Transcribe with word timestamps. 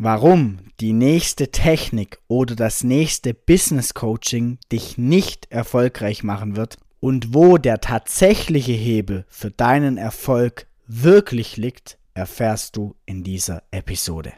Warum 0.00 0.58
die 0.78 0.92
nächste 0.92 1.50
Technik 1.50 2.20
oder 2.28 2.54
das 2.54 2.84
nächste 2.84 3.34
Business 3.34 3.94
Coaching 3.94 4.58
dich 4.70 4.96
nicht 4.96 5.50
erfolgreich 5.50 6.22
machen 6.22 6.54
wird 6.54 6.76
und 7.00 7.34
wo 7.34 7.58
der 7.58 7.80
tatsächliche 7.80 8.74
Hebel 8.74 9.24
für 9.28 9.50
deinen 9.50 9.96
Erfolg 9.96 10.68
wirklich 10.86 11.56
liegt, 11.56 11.98
erfährst 12.14 12.76
du 12.76 12.94
in 13.06 13.24
dieser 13.24 13.64
Episode. 13.72 14.34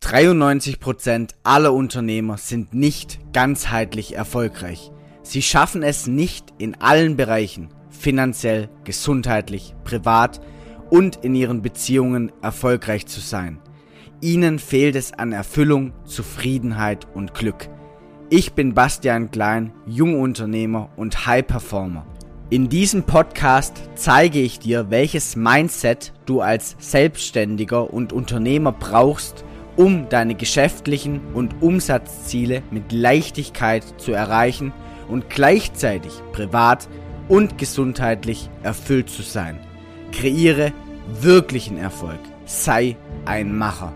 93% 0.00 1.30
aller 1.42 1.72
Unternehmer 1.72 2.38
sind 2.38 2.72
nicht 2.72 3.18
ganzheitlich 3.32 4.14
erfolgreich. 4.14 4.92
Sie 5.24 5.42
schaffen 5.42 5.82
es 5.82 6.06
nicht 6.06 6.54
in 6.58 6.76
allen 6.76 7.16
Bereichen, 7.16 7.70
finanziell, 7.90 8.68
gesundheitlich, 8.84 9.74
privat 9.82 10.40
und 10.88 11.16
in 11.24 11.34
ihren 11.34 11.62
Beziehungen 11.62 12.30
erfolgreich 12.42 13.06
zu 13.06 13.18
sein. 13.18 13.58
Ihnen 14.20 14.58
fehlt 14.58 14.96
es 14.96 15.12
an 15.12 15.30
Erfüllung, 15.30 15.92
Zufriedenheit 16.04 17.06
und 17.14 17.34
Glück. 17.34 17.68
Ich 18.30 18.52
bin 18.52 18.74
Bastian 18.74 19.30
Klein, 19.30 19.72
Jungunternehmer 19.86 20.90
und 20.96 21.26
High 21.26 21.46
Performer. 21.46 22.04
In 22.50 22.68
diesem 22.68 23.04
Podcast 23.04 23.80
zeige 23.94 24.40
ich 24.40 24.58
dir, 24.58 24.90
welches 24.90 25.36
Mindset 25.36 26.12
du 26.26 26.40
als 26.40 26.74
Selbstständiger 26.80 27.92
und 27.92 28.12
Unternehmer 28.12 28.72
brauchst, 28.72 29.44
um 29.76 30.08
deine 30.08 30.34
geschäftlichen 30.34 31.20
und 31.32 31.62
Umsatzziele 31.62 32.64
mit 32.72 32.90
Leichtigkeit 32.90 33.84
zu 33.98 34.12
erreichen 34.12 34.72
und 35.08 35.30
gleichzeitig 35.30 36.12
privat 36.32 36.88
und 37.28 37.56
gesundheitlich 37.56 38.50
erfüllt 38.64 39.10
zu 39.10 39.22
sein. 39.22 39.60
Kreiere 40.10 40.72
wirklichen 41.20 41.78
Erfolg. 41.78 42.18
Sei 42.46 42.96
ein 43.24 43.56
Macher. 43.56 43.94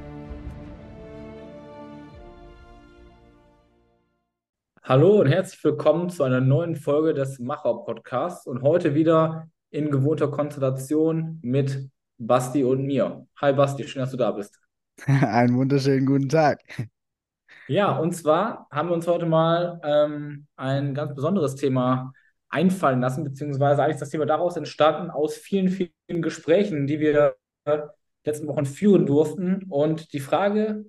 Hallo 4.93 5.23
und 5.23 5.27
herzlich 5.27 5.65
willkommen 5.65 6.11
zu 6.11 6.23
einer 6.23 6.43
neuen 6.43 6.77
Folge 6.77 7.15
des 7.15 7.39
Macher 7.39 7.83
Podcasts 7.83 8.47
und 8.47 8.61
heute 8.61 8.95
wieder 8.95 9.49
in 9.71 9.91
gewohnter 9.91 10.31
Konstellation 10.31 11.39
mit 11.41 11.89
Basti 12.19 12.63
und 12.63 12.85
mir. 12.85 13.27
Hi 13.41 13.55
Basti, 13.55 13.89
schön, 13.89 14.01
dass 14.01 14.11
du 14.11 14.19
da 14.19 14.33
bist. 14.33 14.61
Einen 15.07 15.57
wunderschönen 15.57 16.05
guten 16.05 16.29
Tag. 16.29 16.61
Ja, 17.69 17.97
und 17.97 18.13
zwar 18.13 18.67
haben 18.71 18.91
wir 18.91 18.95
uns 18.95 19.07
heute 19.07 19.25
mal 19.25 19.81
ähm, 19.83 20.47
ein 20.57 20.93
ganz 20.93 21.15
besonderes 21.15 21.55
Thema 21.55 22.13
einfallen 22.51 23.01
lassen, 23.01 23.25
beziehungsweise 23.25 23.83
eigentlich 23.83 23.95
ist 23.95 24.03
das 24.03 24.11
Thema 24.11 24.27
daraus 24.27 24.59
entstanden 24.59 25.09
aus 25.11 25.37
vielen, 25.37 25.71
vielen 25.71 26.21
Gesprächen, 26.21 26.87
die 26.87 27.01
wir 27.01 27.37
äh, 27.65 27.79
letzten 28.27 28.47
Wochen 28.47 28.67
führen 28.67 29.07
durften. 29.07 29.65
Und 29.71 30.13
die 30.13 30.21
Frage, 30.21 30.85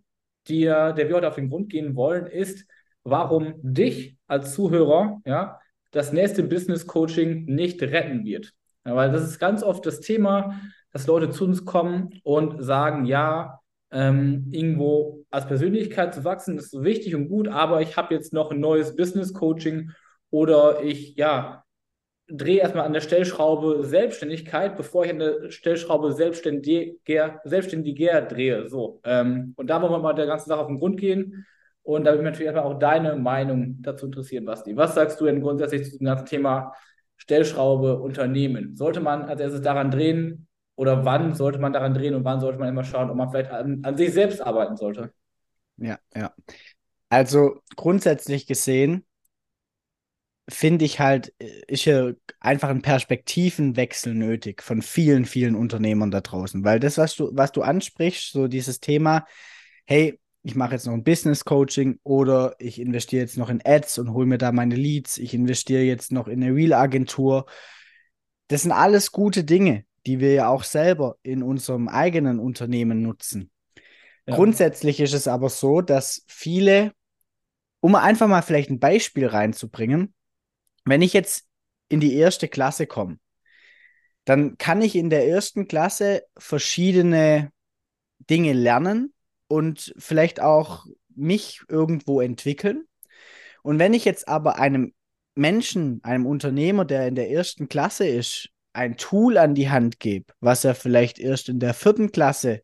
die, 0.49 0.65
der 0.65 0.97
wir 0.97 1.15
heute 1.15 1.29
auf 1.29 1.35
den 1.35 1.47
Grund 1.47 1.69
gehen 1.69 1.95
wollen, 1.95 2.25
ist, 2.25 2.65
warum 3.03 3.55
dich 3.61 4.17
als 4.27 4.53
Zuhörer 4.53 5.21
ja, 5.25 5.59
das 5.91 6.11
nächste 6.11 6.43
Business 6.43 6.87
Coaching 6.87 7.45
nicht 7.45 7.81
retten 7.81 8.25
wird. 8.25 8.53
Ja, 8.85 8.95
weil 8.95 9.11
das 9.11 9.23
ist 9.23 9.39
ganz 9.39 9.63
oft 9.63 9.85
das 9.85 10.01
Thema, 10.01 10.59
dass 10.91 11.07
Leute 11.07 11.29
zu 11.29 11.45
uns 11.45 11.65
kommen 11.65 12.19
und 12.23 12.63
sagen, 12.63 13.05
ja, 13.05 13.59
ähm, 13.91 14.47
irgendwo 14.51 15.23
als 15.29 15.47
Persönlichkeit 15.47 16.13
zu 16.13 16.23
wachsen, 16.23 16.57
ist 16.57 16.73
wichtig 16.83 17.15
und 17.15 17.29
gut, 17.29 17.47
aber 17.47 17.81
ich 17.81 17.95
habe 17.95 18.13
jetzt 18.13 18.33
noch 18.33 18.51
ein 18.51 18.59
neues 18.59 18.95
Business 18.95 19.33
Coaching 19.33 19.91
oder 20.31 20.83
ich, 20.83 21.15
ja, 21.15 21.63
drehe 22.27 22.59
erstmal 22.59 22.85
an 22.85 22.93
der 22.93 23.01
Stellschraube 23.01 23.83
Selbstständigkeit, 23.83 24.75
bevor 24.77 25.05
ich 25.05 25.11
an 25.11 25.19
der 25.19 25.51
Stellschraube 25.51 26.13
Selbstständiger, 26.13 27.41
Selbstständiger 27.43 28.21
drehe. 28.23 28.67
So. 28.67 29.01
Ähm, 29.03 29.53
und 29.57 29.69
da 29.69 29.81
wollen 29.81 29.91
wir 29.91 29.99
mal 29.99 30.13
der 30.13 30.25
ganzen 30.25 30.49
Sache 30.49 30.61
auf 30.61 30.67
den 30.67 30.79
Grund 30.79 30.99
gehen 30.99 31.45
und 31.83 32.05
da 32.05 32.11
würde 32.11 32.23
mich 32.23 32.31
natürlich 32.31 32.47
erstmal 32.47 32.73
auch 32.73 32.79
deine 32.79 33.15
Meinung 33.15 33.81
dazu 33.81 34.05
interessieren, 34.05 34.45
Basti. 34.45 34.75
Was 34.75 34.95
sagst 34.95 35.19
du 35.19 35.25
denn 35.25 35.41
grundsätzlich 35.41 35.91
zu 35.91 35.97
dem 35.97 36.05
ganzen 36.05 36.25
Thema 36.25 36.73
Stellschraube 37.17 37.99
Unternehmen? 37.99 38.75
Sollte 38.75 39.01
man 39.01 39.23
als 39.23 39.41
erstes 39.41 39.61
daran 39.61 39.91
drehen 39.91 40.47
oder 40.75 41.05
wann 41.05 41.33
sollte 41.35 41.59
man 41.59 41.73
daran 41.73 41.93
drehen 41.93 42.15
und 42.15 42.23
wann 42.23 42.39
sollte 42.39 42.57
man 42.57 42.69
immer 42.69 42.83
schauen, 42.83 43.09
ob 43.09 43.17
man 43.17 43.29
vielleicht 43.29 43.51
an, 43.51 43.81
an 43.83 43.97
sich 43.97 44.13
selbst 44.13 44.41
arbeiten 44.41 44.77
sollte? 44.77 45.11
Ja, 45.77 45.99
ja. 46.15 46.33
Also 47.09 47.61
grundsätzlich 47.75 48.47
gesehen 48.47 49.05
finde 50.49 50.85
ich 50.85 50.99
halt, 50.99 51.29
ist 51.67 51.83
hier 51.83 52.17
einfach 52.39 52.69
ein 52.69 52.81
Perspektivenwechsel 52.81 54.13
nötig 54.13 54.61
von 54.61 54.81
vielen, 54.81 55.25
vielen 55.25 55.55
Unternehmern 55.55 56.11
da 56.11 56.21
draußen. 56.21 56.63
Weil 56.63 56.79
das, 56.79 56.97
was 56.97 57.15
du, 57.15 57.29
was 57.33 57.51
du 57.51 57.61
ansprichst, 57.61 58.31
so 58.31 58.47
dieses 58.47 58.79
Thema, 58.79 59.25
hey, 59.85 60.19
ich 60.43 60.55
mache 60.55 60.73
jetzt 60.73 60.85
noch 60.85 60.93
ein 60.93 61.05
Business 61.05 61.45
Coaching 61.45 61.99
oder 62.03 62.55
ich 62.59 62.79
investiere 62.79 63.21
jetzt 63.21 63.37
noch 63.37 63.49
in 63.49 63.61
Ads 63.63 63.97
und 63.99 64.13
hole 64.13 64.25
mir 64.25 64.37
da 64.37 64.51
meine 64.51 64.75
Leads. 64.75 65.17
Ich 65.17 65.33
investiere 65.33 65.83
jetzt 65.83 66.11
noch 66.11 66.27
in 66.27 66.43
eine 66.43 66.53
Real-Agentur. 66.53 67.45
Das 68.49 68.63
sind 68.63 68.73
alles 68.73 69.13
gute 69.13 69.45
Dinge, 69.45 69.85
die 70.05 70.19
wir 70.19 70.33
ja 70.33 70.49
auch 70.49 70.65
selber 70.65 71.15
in 71.23 71.43
unserem 71.43 71.87
eigenen 71.87 72.39
Unternehmen 72.39 73.01
nutzen. 73.01 73.51
Ja. 74.27 74.35
Grundsätzlich 74.35 74.99
ist 74.99 75.13
es 75.13 75.29
aber 75.29 75.49
so, 75.49 75.79
dass 75.79 76.23
viele, 76.27 76.91
um 77.79 77.95
einfach 77.95 78.27
mal 78.27 78.41
vielleicht 78.41 78.69
ein 78.69 78.79
Beispiel 78.79 79.27
reinzubringen, 79.27 80.13
wenn 80.83 81.01
ich 81.01 81.13
jetzt 81.13 81.45
in 81.87 82.01
die 82.01 82.15
erste 82.15 82.49
Klasse 82.49 82.85
komme, 82.85 83.17
dann 84.25 84.57
kann 84.57 84.81
ich 84.81 84.95
in 84.95 85.09
der 85.09 85.25
ersten 85.25 85.69
Klasse 85.69 86.23
verschiedene 86.37 87.51
Dinge 88.29 88.51
lernen, 88.51 89.13
und 89.47 89.93
vielleicht 89.97 90.41
auch 90.41 90.85
mich 91.15 91.61
irgendwo 91.69 92.21
entwickeln. 92.21 92.85
Und 93.61 93.79
wenn 93.79 93.93
ich 93.93 94.05
jetzt 94.05 94.27
aber 94.27 94.57
einem 94.57 94.93
Menschen, 95.35 96.03
einem 96.03 96.25
Unternehmer, 96.25 96.85
der 96.85 97.07
in 97.07 97.15
der 97.15 97.29
ersten 97.31 97.67
Klasse 97.67 98.07
ist, 98.07 98.49
ein 98.73 98.97
Tool 98.97 99.37
an 99.37 99.55
die 99.55 99.69
Hand 99.69 99.99
gebe, 99.99 100.33
was 100.39 100.65
er 100.65 100.75
vielleicht 100.75 101.19
erst 101.19 101.49
in 101.49 101.59
der 101.59 101.73
vierten 101.73 102.11
Klasse 102.11 102.61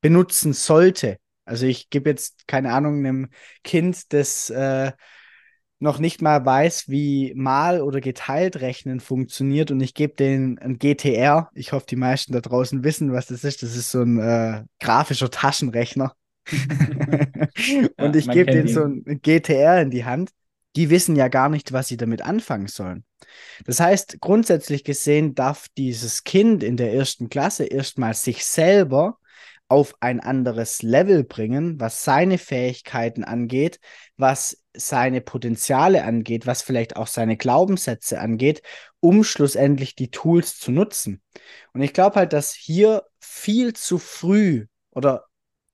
benutzen 0.00 0.52
sollte. 0.52 1.18
Also 1.44 1.66
ich 1.66 1.90
gebe 1.90 2.10
jetzt, 2.10 2.46
keine 2.46 2.72
Ahnung, 2.72 2.98
einem 2.98 3.30
Kind, 3.64 4.12
das 4.12 4.50
äh, 4.50 4.92
noch 5.80 5.98
nicht 5.98 6.20
mal 6.20 6.44
weiß, 6.44 6.88
wie 6.88 7.32
mal 7.34 7.80
oder 7.80 8.00
geteilt 8.00 8.60
rechnen 8.60 9.00
funktioniert 9.00 9.70
und 9.70 9.80
ich 9.80 9.94
gebe 9.94 10.14
denen 10.14 10.58
ein 10.58 10.78
GTR. 10.78 11.48
Ich 11.54 11.72
hoffe, 11.72 11.86
die 11.88 11.96
meisten 11.96 12.34
da 12.34 12.40
draußen 12.40 12.84
wissen, 12.84 13.12
was 13.12 13.26
das 13.26 13.44
ist. 13.44 13.62
Das 13.62 13.74
ist 13.74 13.90
so 13.90 14.02
ein 14.02 14.18
äh, 14.20 14.62
grafischer 14.78 15.30
Taschenrechner. 15.30 16.14
und 17.96 18.16
ich 18.16 18.28
gebe 18.28 18.52
denen 18.52 18.68
so 18.68 18.84
ein 18.84 19.20
GTR 19.22 19.80
in 19.80 19.90
die 19.90 20.04
Hand. 20.04 20.30
Die 20.76 20.90
wissen 20.90 21.16
ja 21.16 21.28
gar 21.28 21.48
nicht, 21.48 21.72
was 21.72 21.88
sie 21.88 21.96
damit 21.96 22.22
anfangen 22.22 22.68
sollen. 22.68 23.04
Das 23.64 23.80
heißt, 23.80 24.20
grundsätzlich 24.20 24.84
gesehen 24.84 25.34
darf 25.34 25.66
dieses 25.76 26.24
Kind 26.24 26.62
in 26.62 26.76
der 26.76 26.92
ersten 26.92 27.28
Klasse 27.28 27.64
erstmal 27.64 28.14
sich 28.14 28.44
selber 28.44 29.18
auf 29.70 29.94
ein 30.00 30.20
anderes 30.20 30.82
Level 30.82 31.22
bringen, 31.24 31.78
was 31.78 32.04
seine 32.04 32.38
Fähigkeiten 32.38 33.22
angeht, 33.24 33.78
was 34.16 34.64
seine 34.74 35.20
Potenziale 35.20 36.04
angeht, 36.04 36.46
was 36.46 36.62
vielleicht 36.62 36.96
auch 36.96 37.06
seine 37.06 37.36
Glaubenssätze 37.36 38.20
angeht, 38.20 38.62
um 38.98 39.22
schlussendlich 39.24 39.94
die 39.94 40.10
Tools 40.10 40.58
zu 40.58 40.72
nutzen. 40.72 41.22
Und 41.72 41.82
ich 41.82 41.92
glaube 41.92 42.16
halt, 42.16 42.32
dass 42.32 42.52
hier 42.52 43.04
viel 43.20 43.72
zu 43.72 43.98
früh 43.98 44.66
oder 44.90 45.26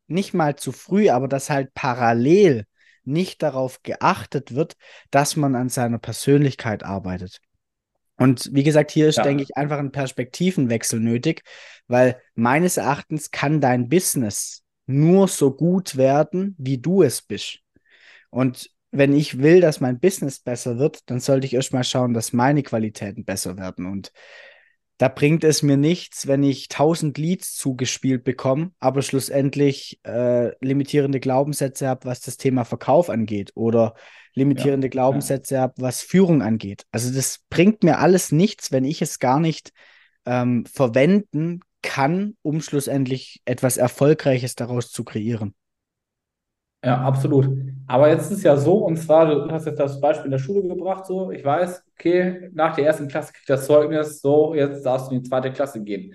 nicht 0.09 0.34
mal 0.34 0.57
zu 0.57 0.73
früh, 0.73 1.09
aber 1.09 1.27
dass 1.27 1.51
halt 1.51 1.73
parallel 1.75 2.67
nicht 3.05 3.43
darauf 3.43 3.83
geachtet 3.83 4.55
wird, 4.55 4.77
dass 5.11 5.37
man 5.37 5.55
an 5.55 5.69
seiner 5.71 5.99
Persönlichkeit 5.99 6.83
arbeitet. 6.83 7.41
Und 8.16 8.50
wie 8.53 8.62
gesagt, 8.62 8.91
hier 8.91 9.09
ist, 9.09 9.16
ja. 9.16 9.22
denke 9.22 9.43
ich, 9.43 9.56
einfach 9.56 9.78
ein 9.78 9.93
Perspektivenwechsel 9.93 11.00
nötig, 11.00 11.43
weil 11.87 12.21
meines 12.34 12.77
Erachtens 12.77 13.31
kann 13.31 13.60
dein 13.60 13.88
Business 13.88 14.62
nur 14.87 15.28
so 15.28 15.53
gut 15.53 15.97
werden, 15.97 16.54
wie 16.59 16.78
du 16.78 17.03
es 17.03 17.22
bist. 17.22 17.60
Und 18.30 18.71
wenn 18.91 19.15
ich 19.15 19.39
will, 19.39 19.60
dass 19.60 19.80
mein 19.80 20.01
Business 20.01 20.39
besser 20.39 20.78
wird, 20.78 21.10
dann 21.10 21.21
sollte 21.21 21.47
ich 21.47 21.54
erstmal 21.54 21.84
schauen, 21.84 22.15
dass 22.15 22.33
meine 22.33 22.63
Qualitäten 22.63 23.24
besser 23.24 23.57
werden. 23.59 23.86
Und 23.86 24.13
da 24.98 25.09
bringt 25.09 25.45
es 25.45 25.63
mir 25.63 25.77
nichts, 25.77 26.27
wenn 26.27 26.43
ich 26.43 26.69
1000 26.71 27.19
Leads 27.19 27.54
zugespielt 27.54 28.25
bekomme, 28.25 28.72
aber 28.81 29.03
schlussendlich 29.03 30.01
äh, 30.04 30.53
limitierende 30.65 31.21
Glaubenssätze 31.21 31.87
habe, 31.89 32.07
was 32.07 32.21
das 32.21 32.39
Thema 32.39 32.65
Verkauf 32.65 33.10
angeht 33.10 33.53
oder 33.54 33.95
limitierende 34.34 34.87
ja, 34.87 34.91
Glaubenssätze 34.91 35.57
ja. 35.57 35.60
habe, 35.63 35.75
was 35.78 36.01
Führung 36.01 36.43
angeht. 36.43 36.87
Also 36.93 37.13
das 37.13 37.41
bringt 37.51 37.83
mir 37.83 37.98
alles 37.98 38.33
nichts, 38.33 38.72
wenn 38.72 38.84
ich 38.84 39.03
es 39.03 39.19
gar 39.19 39.39
nicht 39.39 39.72
ähm, 40.25 40.65
verwenden 40.66 41.60
kann, 41.83 42.37
um 42.42 42.60
schlussendlich 42.60 43.42
etwas 43.45 43.77
Erfolgreiches 43.77 44.54
daraus 44.54 44.91
zu 44.91 45.04
kreieren. 45.04 45.54
Ja, 46.84 47.01
absolut. 47.03 47.49
Aber 47.89 48.09
jetzt 48.09 48.31
ist 48.31 48.39
es 48.39 48.43
ja 48.43 48.57
so, 48.57 48.78
und 48.78 48.97
zwar, 48.97 49.27
du 49.27 49.51
hast 49.51 49.67
jetzt 49.67 49.78
das 49.78 50.01
Beispiel 50.01 50.27
in 50.27 50.31
der 50.33 50.39
Schule 50.39 50.67
gebracht, 50.67 51.07
so, 51.07 51.31
ich 51.31 51.45
weiß, 51.45 51.84
okay, 51.95 52.51
nach 52.53 52.75
der 52.75 52.84
ersten 52.87 53.09
Klasse 53.09 53.33
krieg 53.33 53.43
ich 53.43 53.47
das 53.47 53.67
Zeugnis, 53.67 54.21
so, 54.21 54.55
jetzt 54.55 54.84
darfst 54.84 55.11
du 55.11 55.15
in 55.15 55.23
die 55.23 55.28
zweite 55.28 55.53
Klasse 55.53 55.83
gehen. 55.83 56.15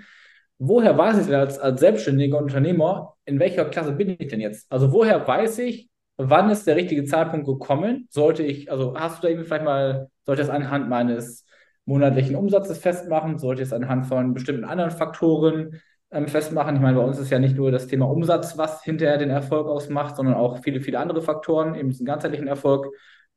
Woher 0.59 0.97
weiß 0.97 1.19
ich 1.19 1.25
denn 1.27 1.35
als, 1.35 1.57
als 1.59 1.79
selbstständiger 1.79 2.37
Unternehmer, 2.37 3.15
in 3.25 3.39
welcher 3.39 3.65
Klasse 3.65 3.93
bin 3.93 4.09
ich 4.19 4.27
denn 4.27 4.41
jetzt? 4.41 4.71
Also 4.71 4.91
woher 4.93 5.25
weiß 5.27 5.59
ich, 5.59 5.89
wann 6.17 6.49
ist 6.51 6.67
der 6.67 6.75
richtige 6.75 7.03
Zeitpunkt 7.05 7.47
gekommen? 7.47 8.07
Sollte 8.11 8.43
ich, 8.43 8.69
also 8.71 8.95
hast 8.97 9.17
du 9.19 9.21
da 9.23 9.29
irgendwie 9.29 9.47
vielleicht 9.47 9.65
mal, 9.65 10.09
sollte 10.25 10.41
ich 10.41 10.47
das 10.47 10.55
anhand 10.55 10.87
meines 10.89 11.45
monatlichen 11.85 12.35
Umsatzes 12.35 12.77
festmachen? 12.77 13.39
Sollte 13.39 13.61
ich 13.63 13.67
es 13.69 13.73
anhand 13.73 14.05
von 14.05 14.33
bestimmten 14.33 14.65
anderen 14.65 14.91
Faktoren 14.91 15.81
ähm, 16.11 16.27
festmachen? 16.27 16.75
Ich 16.75 16.81
meine, 16.81 16.97
bei 16.97 17.03
uns 17.03 17.17
ist 17.17 17.31
ja 17.31 17.39
nicht 17.39 17.55
nur 17.55 17.71
das 17.71 17.87
Thema 17.87 18.09
Umsatz, 18.09 18.57
was 18.57 18.83
hinterher 18.83 19.17
den 19.17 19.29
Erfolg 19.29 19.67
ausmacht, 19.67 20.15
sondern 20.15 20.35
auch 20.35 20.61
viele, 20.63 20.81
viele 20.81 20.99
andere 20.99 21.21
Faktoren, 21.21 21.75
eben 21.75 21.89
diesen 21.89 22.05
ganzheitlichen 22.05 22.47
Erfolg. 22.47 22.93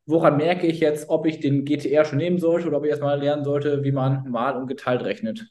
Woran 0.07 0.37
merke 0.37 0.67
ich 0.67 0.81
jetzt, 0.81 1.09
ob 1.09 1.27
ich 1.27 1.41
den 1.41 1.65
GTR 1.65 2.05
schon 2.05 2.19
nehmen 2.19 2.39
sollte 2.39 2.69
oder 2.69 2.79
ob 2.79 2.85
ich 2.85 2.91
erstmal 2.91 3.19
lernen 3.19 3.45
sollte, 3.45 3.85
wie 3.85 3.93
man 3.93 4.29
mal 4.31 4.57
und 4.57 4.67
geteilt 4.67 5.03
rechnet? 5.03 5.47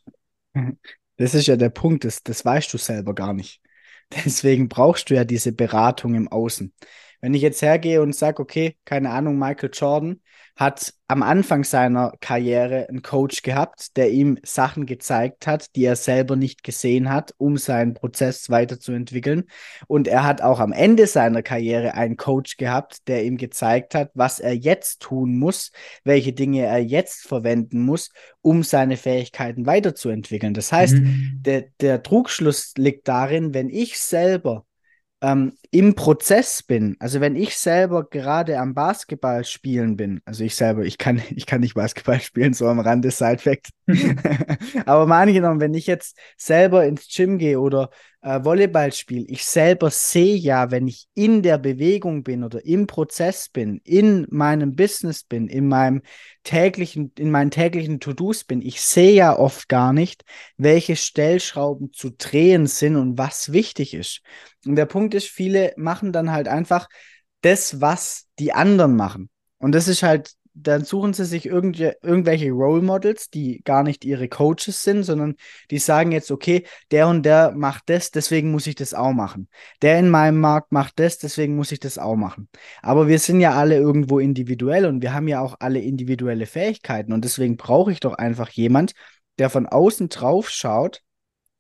Das 1.18 1.34
ist 1.34 1.48
ja 1.48 1.56
der 1.56 1.70
Punkt, 1.70 2.06
das, 2.06 2.22
das 2.24 2.46
weißt 2.46 2.74
du 2.74 2.78
selber 2.78 3.16
gar 3.16 3.34
nicht. 3.34 3.62
Deswegen 4.26 4.70
brauchst 4.70 5.10
du 5.10 5.16
ja 5.16 5.24
diese 5.24 5.54
Beratung 5.54 6.14
im 6.16 6.28
Außen. 6.28 6.74
Wenn 7.22 7.34
ich 7.34 7.42
jetzt 7.42 7.62
hergehe 7.62 8.02
und 8.02 8.16
sage, 8.16 8.42
okay, 8.42 8.78
keine 8.86 9.10
Ahnung, 9.10 9.40
Michael 9.40 9.70
Jordan 9.74 10.22
hat 10.56 10.94
am 11.08 11.24
Anfang 11.24 11.64
seiner 11.64 12.14
Karriere 12.20 12.88
einen 12.88 13.02
Coach 13.02 13.42
gehabt, 13.42 13.98
der 13.98 14.12
ihm 14.12 14.38
Sachen 14.44 14.86
gezeigt 14.86 15.48
hat, 15.48 15.76
die 15.76 15.84
er 15.84 15.96
selber 15.96 16.36
nicht 16.36 16.64
gesehen 16.64 17.10
hat, 17.12 17.34
um 17.38 17.58
seinen 17.58 17.96
Prozess 17.96 18.50
weiterzuentwickeln. 18.52 19.46
Und 19.88 20.08
er 20.08 20.24
hat 20.24 20.42
auch 20.42 20.60
am 20.60 20.72
Ende 20.72 21.08
seiner 21.08 21.42
Karriere 21.42 21.96
einen 21.96 22.18
Coach 22.18 22.58
gehabt, 22.58 23.08
der 23.08 23.26
ihm 23.26 23.38
gezeigt 23.38 23.96
hat, 23.96 24.12
was 24.14 24.40
er 24.40 24.54
jetzt 24.56 25.02
tun 25.02 25.38
muss, 25.38 25.72
welche 26.04 26.34
Dinge 26.34 26.66
er 26.66 26.80
jetzt 26.80 27.28
verwenden 27.28 27.82
muss, 27.82 28.12
um 28.42 28.62
seine 28.62 28.98
Fähigkeiten 28.98 29.66
weiterzuentwickeln. 29.66 30.54
Das 30.54 30.72
heißt, 30.72 30.96
mhm. 30.96 31.40
der, 31.42 31.66
der 31.82 32.04
Trugschluss 32.04 32.74
liegt 32.78 33.08
darin, 33.08 33.56
wenn 33.56 33.70
ich 33.70 33.98
selber 34.00 34.66
ähm, 35.22 35.54
im 35.74 35.96
Prozess 35.96 36.62
bin, 36.62 36.96
also 37.00 37.20
wenn 37.20 37.36
ich 37.36 37.58
selber 37.58 38.04
gerade 38.04 38.60
am 38.60 38.76
Basketball 38.76 39.44
spielen 39.44 39.98
bin, 39.98 40.22
also 40.24 40.44
ich 40.44 40.54
selber, 40.54 40.84
ich 40.84 41.00
kann, 41.00 41.20
ich 41.36 41.48
kann 41.48 41.62
nicht 41.62 41.74
Basketball 41.74 42.22
spielen, 42.22 42.54
so 42.54 42.68
am 42.68 42.80
Rande 42.80 43.10
Side-Fact. 43.10 43.70
Aber 44.86 45.08
mal 45.08 45.24
angenommen, 45.24 45.60
wenn 45.60 45.74
ich 45.74 45.88
jetzt 45.88 46.16
selber 46.38 46.86
ins 46.86 47.08
Gym 47.08 47.40
gehe 47.40 47.60
oder 47.60 47.90
äh, 48.22 48.44
Volleyball 48.44 48.94
spiele, 48.94 49.26
ich 49.28 49.46
selber 49.46 49.90
sehe 49.90 50.36
ja, 50.36 50.70
wenn 50.70 50.88
ich 50.88 51.08
in 51.16 51.42
der 51.42 51.58
Bewegung 51.58 52.24
bin 52.24 52.44
oder 52.44 52.64
im 52.64 52.86
Prozess 52.86 53.50
bin, 53.50 53.82
in 53.84 54.28
meinem 54.30 54.76
Business 54.76 55.24
bin, 55.24 55.48
in 55.48 55.68
meinem 55.68 56.04
täglichen, 56.44 57.12
in 57.18 57.32
meinen 57.32 57.52
täglichen 57.52 58.00
To-Dos 58.00 58.44
bin, 58.44 58.62
ich 58.62 58.80
sehe 58.80 59.14
ja 59.14 59.38
oft 59.38 59.68
gar 59.70 59.92
nicht, 59.92 60.24
welche 60.58 60.96
Stellschrauben 60.96 61.94
zu 61.94 62.12
drehen 62.12 62.68
sind 62.68 62.96
und 62.96 63.18
was 63.18 63.52
wichtig 63.52 63.94
ist. 63.94 64.22
Und 64.66 64.78
der 64.78 64.86
Punkt 64.86 65.14
ist, 65.14 65.28
viele 65.28 65.63
machen 65.78 66.12
dann 66.12 66.32
halt 66.32 66.48
einfach 66.48 66.88
das, 67.42 67.82
was 67.82 68.28
die 68.40 68.54
anderen 68.54 68.96
machen. 68.96 69.30
Und 69.58 69.74
das 69.74 69.88
ist 69.88 70.04
halt 70.04 70.36
dann 70.54 70.86
suchen 70.86 71.14
sie 71.14 71.26
sich 71.26 71.46
irgendw 71.46 71.94
irgendwelche 72.02 72.52
Role 72.52 72.82
Models, 72.82 73.30
die 73.30 73.62
gar 73.64 73.84
nicht 73.84 74.06
ihre 74.06 74.28
Coaches 74.28 74.84
sind, 74.84 75.04
sondern 75.04 75.36
die 75.72 75.80
sagen 75.80 76.12
jetzt, 76.12 76.32
okay, 76.32 76.66
der 76.92 77.08
und 77.08 77.24
der 77.24 77.52
macht 77.52 77.90
das, 77.90 78.12
deswegen 78.12 78.52
muss 78.52 78.68
ich 78.68 78.76
das 78.76 78.94
auch 78.94 79.14
machen. 79.14 79.50
Der 79.82 79.98
in 79.98 80.10
meinem 80.10 80.40
Markt 80.40 80.72
macht 80.72 81.00
das, 81.00 81.18
deswegen 81.18 81.56
muss 81.56 81.72
ich 81.72 81.80
das 81.80 81.98
auch 81.98 82.16
machen. 82.16 82.50
Aber 82.82 83.08
wir 83.08 83.20
sind 83.20 83.40
ja 83.40 83.54
alle 83.54 83.78
irgendwo 83.78 84.20
individuell 84.20 84.86
und 84.86 85.02
wir 85.02 85.14
haben 85.14 85.28
ja 85.28 85.42
auch 85.42 85.56
alle 85.60 85.80
individuelle 85.80 86.46
Fähigkeiten 86.46 87.14
und 87.14 87.26
deswegen 87.26 87.58
brauche 87.58 87.92
ich 87.92 88.00
doch 88.00 88.14
einfach 88.14 88.50
jemand, 88.50 88.94
der 89.40 89.50
von 89.50 89.66
außen 89.66 90.10
drauf 90.10 90.50
schaut 90.50 91.02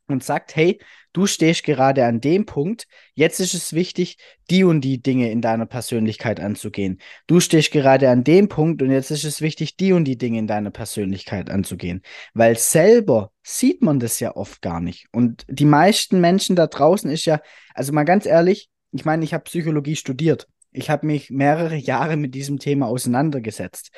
und 0.07 0.23
sagt, 0.23 0.55
hey, 0.55 0.79
du 1.13 1.27
stehst 1.27 1.63
gerade 1.63 2.05
an 2.05 2.19
dem 2.19 2.45
Punkt, 2.45 2.87
jetzt 3.13 3.39
ist 3.39 3.53
es 3.53 3.73
wichtig, 3.73 4.17
die 4.49 4.63
und 4.63 4.81
die 4.81 5.01
Dinge 5.01 5.31
in 5.31 5.41
deiner 5.41 5.65
Persönlichkeit 5.65 6.39
anzugehen. 6.39 6.99
Du 7.27 7.39
stehst 7.39 7.71
gerade 7.71 8.09
an 8.09 8.23
dem 8.23 8.49
Punkt 8.49 8.81
und 8.81 8.91
jetzt 8.91 9.11
ist 9.11 9.23
es 9.23 9.41
wichtig, 9.41 9.77
die 9.77 9.93
und 9.93 10.05
die 10.05 10.17
Dinge 10.17 10.39
in 10.39 10.47
deiner 10.47 10.71
Persönlichkeit 10.71 11.49
anzugehen. 11.49 12.01
Weil 12.33 12.57
selber 12.57 13.31
sieht 13.43 13.81
man 13.81 13.99
das 13.99 14.19
ja 14.19 14.35
oft 14.35 14.61
gar 14.61 14.79
nicht. 14.79 15.07
Und 15.11 15.45
die 15.47 15.65
meisten 15.65 16.19
Menschen 16.19 16.55
da 16.55 16.67
draußen 16.67 17.09
ist 17.09 17.25
ja, 17.25 17.39
also 17.73 17.93
mal 17.93 18.03
ganz 18.03 18.25
ehrlich, 18.25 18.69
ich 18.91 19.05
meine, 19.05 19.23
ich 19.23 19.33
habe 19.33 19.45
Psychologie 19.45 19.95
studiert. 19.95 20.47
Ich 20.71 20.89
habe 20.89 21.05
mich 21.05 21.29
mehrere 21.29 21.75
Jahre 21.75 22.17
mit 22.17 22.33
diesem 22.33 22.59
Thema 22.59 22.87
auseinandergesetzt 22.87 23.91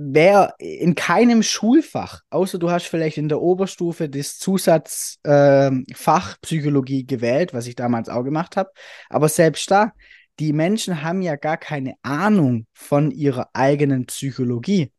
wäre 0.00 0.54
in 0.58 0.94
keinem 0.94 1.42
Schulfach, 1.42 2.22
außer 2.30 2.58
du 2.58 2.70
hast 2.70 2.86
vielleicht 2.86 3.18
in 3.18 3.28
der 3.28 3.40
Oberstufe 3.40 4.08
das 4.08 4.38
Zusatzfach 4.38 5.22
äh, 5.24 6.36
Psychologie 6.42 7.04
gewählt, 7.04 7.52
was 7.52 7.66
ich 7.66 7.74
damals 7.74 8.08
auch 8.08 8.22
gemacht 8.22 8.56
habe, 8.56 8.70
aber 9.08 9.28
selbst 9.28 9.68
da, 9.70 9.92
die 10.38 10.52
Menschen 10.52 11.02
haben 11.02 11.20
ja 11.20 11.34
gar 11.34 11.56
keine 11.56 11.94
Ahnung 12.02 12.66
von 12.72 13.10
ihrer 13.10 13.48
eigenen 13.54 14.06
Psychologie. 14.06 14.92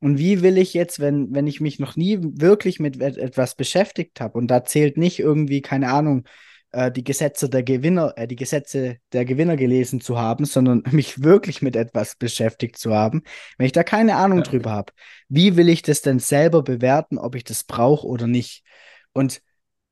Und 0.00 0.18
wie 0.18 0.42
will 0.42 0.58
ich 0.58 0.74
jetzt, 0.74 1.00
wenn, 1.00 1.34
wenn 1.34 1.46
ich 1.46 1.62
mich 1.62 1.78
noch 1.78 1.96
nie 1.96 2.18
wirklich 2.20 2.78
mit 2.78 3.00
etwas 3.00 3.54
beschäftigt 3.54 4.20
habe 4.20 4.36
und 4.36 4.48
da 4.48 4.64
zählt 4.64 4.98
nicht 4.98 5.18
irgendwie, 5.18 5.62
keine 5.62 5.90
Ahnung, 5.90 6.24
äh, 6.72 6.90
die 6.90 7.04
Gesetze 7.04 7.48
der 7.48 7.62
Gewinner, 7.62 8.14
äh, 8.16 8.26
die 8.26 8.36
Gesetze 8.36 8.98
der 9.12 9.24
Gewinner 9.24 9.56
gelesen 9.56 10.00
zu 10.00 10.18
haben, 10.18 10.44
sondern 10.44 10.82
mich 10.90 11.22
wirklich 11.22 11.62
mit 11.62 11.76
etwas 11.76 12.16
beschäftigt 12.16 12.78
zu 12.78 12.94
haben, 12.94 13.22
wenn 13.58 13.66
ich 13.66 13.72
da 13.72 13.84
keine 13.84 14.16
Ahnung 14.16 14.38
ja. 14.38 14.44
drüber 14.44 14.70
habe, 14.72 14.92
wie 15.28 15.56
will 15.56 15.68
ich 15.68 15.82
das 15.82 16.02
denn 16.02 16.18
selber 16.18 16.62
bewerten, 16.62 17.18
ob 17.18 17.34
ich 17.34 17.44
das 17.44 17.64
brauche 17.64 18.06
oder 18.06 18.26
nicht? 18.26 18.64
Und 19.12 19.42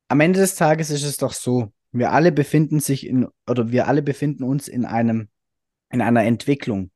am 0.09 0.21
Ende 0.21 0.41
des 0.41 0.55
Tages 0.57 0.91
ist 0.91 1.05
es 1.05 1.19
doch 1.19 1.33
so, 1.33 1.73
wir 1.93 2.13
alle 2.13 2.33
befinden 2.33 2.81
sich 2.81 3.07
in, 3.07 3.29
oder 3.49 3.71
wir 3.71 3.87
alle 3.87 4.03
befinden 4.03 4.45
uns 4.45 4.69
in 4.69 4.85
einem, 4.85 5.29
in 5.91 6.01
einer 6.01 6.25
Entwicklung. 6.25 6.91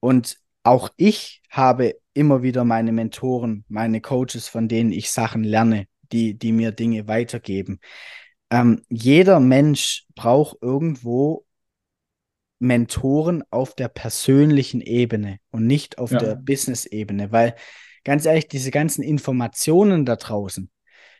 Und 0.00 0.38
auch 0.62 0.90
ich 0.96 1.42
habe 1.50 1.94
immer 2.14 2.42
wieder 2.42 2.64
meine 2.64 2.92
Mentoren, 2.92 3.64
meine 3.68 4.00
Coaches, 4.00 4.48
von 4.48 4.68
denen 4.68 4.92
ich 4.92 5.10
Sachen 5.10 5.44
lerne, 5.44 5.86
die, 6.12 6.38
die 6.38 6.52
mir 6.52 6.72
Dinge 6.72 7.08
weitergeben 7.08 7.80
ähm, 8.50 8.82
jeder 8.88 9.40
Mensch 9.40 10.06
braucht 10.14 10.56
irgendwo 10.62 11.44
Mentoren 12.58 13.44
auf 13.50 13.74
der 13.74 13.88
persönlichen 13.88 14.80
Ebene 14.80 15.38
und 15.50 15.66
nicht 15.66 15.98
auf 15.98 16.10
ja. 16.10 16.18
der 16.18 16.34
Business-Ebene, 16.34 17.30
weil 17.30 17.54
ganz 18.04 18.26
ehrlich, 18.26 18.48
diese 18.48 18.70
ganzen 18.70 19.02
Informationen 19.02 20.04
da 20.04 20.16
draußen, 20.16 20.70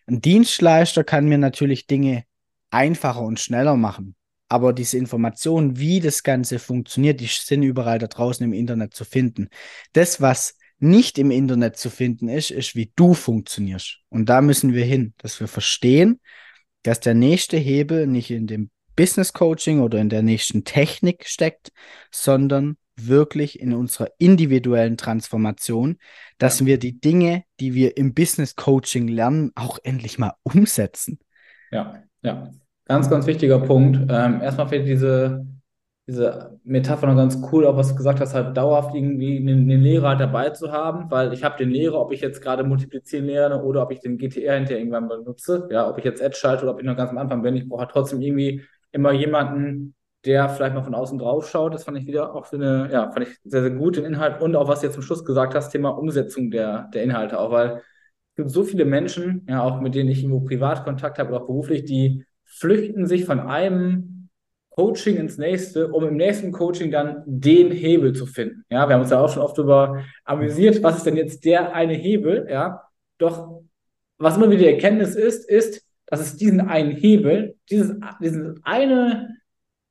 ein 0.06 0.20
Dienstleister 0.20 1.04
kann 1.04 1.26
mir 1.26 1.38
natürlich 1.38 1.86
Dinge 1.86 2.24
einfacher 2.70 3.20
und 3.20 3.38
schneller 3.38 3.76
machen, 3.76 4.16
aber 4.48 4.72
diese 4.72 4.96
Informationen, 4.96 5.78
wie 5.78 6.00
das 6.00 6.22
Ganze 6.22 6.58
funktioniert, 6.58 7.20
die 7.20 7.26
sind 7.26 7.62
überall 7.62 7.98
da 7.98 8.06
draußen 8.06 8.42
im 8.44 8.52
Internet 8.52 8.94
zu 8.94 9.04
finden. 9.04 9.48
Das, 9.92 10.20
was 10.20 10.56
nicht 10.78 11.18
im 11.18 11.30
Internet 11.30 11.76
zu 11.76 11.90
finden 11.90 12.28
ist, 12.28 12.50
ist, 12.50 12.74
wie 12.74 12.92
du 12.96 13.12
funktionierst. 13.14 13.98
Und 14.08 14.28
da 14.28 14.40
müssen 14.40 14.72
wir 14.72 14.84
hin, 14.84 15.12
dass 15.18 15.40
wir 15.40 15.48
verstehen, 15.48 16.20
dass 16.82 17.00
der 17.00 17.14
nächste 17.14 17.56
Hebel 17.56 18.06
nicht 18.06 18.30
in 18.30 18.46
dem 18.46 18.70
Business 18.96 19.32
Coaching 19.32 19.80
oder 19.80 19.98
in 19.98 20.08
der 20.08 20.22
nächsten 20.22 20.64
Technik 20.64 21.26
steckt, 21.26 21.70
sondern 22.10 22.76
wirklich 22.96 23.60
in 23.60 23.72
unserer 23.72 24.10
individuellen 24.18 24.96
Transformation, 24.96 25.98
dass 26.38 26.60
ja. 26.60 26.66
wir 26.66 26.78
die 26.78 27.00
Dinge, 27.00 27.44
die 27.60 27.74
wir 27.74 27.96
im 27.96 28.12
Business 28.12 28.56
Coaching 28.56 29.06
lernen, 29.08 29.52
auch 29.54 29.78
endlich 29.84 30.18
mal 30.18 30.34
umsetzen. 30.42 31.20
Ja, 31.70 32.02
ja. 32.22 32.50
Ganz, 32.86 33.10
ganz 33.10 33.26
wichtiger 33.26 33.60
Punkt. 33.60 33.98
Ähm, 34.10 34.40
erstmal 34.40 34.68
fehlt 34.68 34.86
diese 34.88 35.46
diese 36.08 36.58
Metapher 36.64 37.06
noch 37.06 37.16
ganz 37.16 37.38
cool, 37.52 37.66
auch 37.66 37.76
was 37.76 37.90
du 37.90 37.94
gesagt 37.94 38.20
hast, 38.20 38.34
halt 38.34 38.56
dauerhaft 38.56 38.94
irgendwie 38.94 39.36
einen, 39.36 39.70
einen 39.70 39.82
Lehrer 39.82 40.16
dabei 40.16 40.50
zu 40.50 40.72
haben, 40.72 41.10
weil 41.10 41.34
ich 41.34 41.44
habe 41.44 41.58
den 41.58 41.68
Lehrer, 41.68 42.00
ob 42.00 42.12
ich 42.12 42.22
jetzt 42.22 42.40
gerade 42.40 42.64
multiplizieren 42.64 43.26
lerne 43.26 43.62
oder 43.62 43.82
ob 43.82 43.92
ich 43.92 44.00
den 44.00 44.16
GTR 44.16 44.54
hinterher 44.54 44.78
irgendwann 44.78 45.06
benutze, 45.06 45.68
ja, 45.70 45.86
ob 45.88 45.98
ich 45.98 46.04
jetzt 46.04 46.22
Edge 46.22 46.36
schalte 46.36 46.62
oder 46.62 46.72
ob 46.72 46.80
ich 46.80 46.86
noch 46.86 46.96
ganz 46.96 47.10
am 47.10 47.18
Anfang 47.18 47.42
bin, 47.42 47.56
ich 47.56 47.68
brauche 47.68 47.82
halt 47.82 47.90
trotzdem 47.90 48.22
irgendwie 48.22 48.64
immer 48.90 49.12
jemanden, 49.12 49.94
der 50.24 50.48
vielleicht 50.48 50.74
mal 50.74 50.82
von 50.82 50.94
außen 50.94 51.18
drauf 51.18 51.48
schaut. 51.48 51.74
Das 51.74 51.84
fand 51.84 51.98
ich 51.98 52.06
wieder 52.06 52.34
auch 52.34 52.46
so 52.46 52.56
eine, 52.56 52.88
ja, 52.90 53.10
fand 53.12 53.28
ich 53.28 53.38
sehr, 53.44 53.60
sehr 53.60 53.70
gut, 53.70 53.96
den 53.96 54.06
Inhalt 54.06 54.40
und 54.40 54.56
auch 54.56 54.66
was 54.66 54.80
du 54.80 54.86
jetzt 54.86 54.94
zum 54.94 55.02
Schluss 55.02 55.26
gesagt 55.26 55.54
hast, 55.54 55.70
Thema 55.70 55.90
Umsetzung 55.90 56.50
der, 56.50 56.88
der 56.94 57.02
Inhalte 57.02 57.38
auch, 57.38 57.50
weil 57.50 57.82
es 58.30 58.36
gibt 58.36 58.50
so 58.50 58.64
viele 58.64 58.86
Menschen, 58.86 59.46
ja, 59.46 59.62
auch 59.62 59.80
mit 59.82 59.94
denen 59.94 60.08
ich 60.08 60.22
irgendwo 60.22 60.40
privat 60.40 60.84
Kontakt 60.84 61.18
habe 61.18 61.28
oder 61.30 61.42
auch 61.42 61.46
beruflich, 61.46 61.84
die 61.84 62.24
flüchten 62.44 63.06
sich 63.06 63.26
von 63.26 63.40
einem 63.40 64.17
Coaching 64.78 65.16
ins 65.16 65.38
nächste, 65.38 65.88
um 65.88 66.06
im 66.06 66.16
nächsten 66.16 66.52
Coaching 66.52 66.92
dann 66.92 67.24
den 67.26 67.72
Hebel 67.72 68.12
zu 68.12 68.26
finden. 68.26 68.64
Ja, 68.70 68.88
wir 68.88 68.94
haben 68.94 69.00
uns 69.00 69.10
ja 69.10 69.18
auch 69.20 69.28
schon 69.28 69.42
oft 69.42 69.58
darüber 69.58 70.04
amüsiert, 70.24 70.84
was 70.84 70.98
ist 70.98 71.06
denn 71.06 71.16
jetzt 71.16 71.44
der 71.44 71.74
eine 71.74 71.94
Hebel, 71.94 72.46
ja. 72.48 72.84
Doch 73.18 73.62
was 74.18 74.36
immer 74.36 74.48
wieder 74.48 74.60
die 74.60 74.74
Erkenntnis 74.74 75.16
ist, 75.16 75.50
ist, 75.50 75.84
dass 76.06 76.20
es 76.20 76.36
diesen 76.36 76.60
einen 76.60 76.92
Hebel, 76.92 77.56
dieses, 77.68 77.96
dieses 78.22 78.54
eine, 78.62 79.38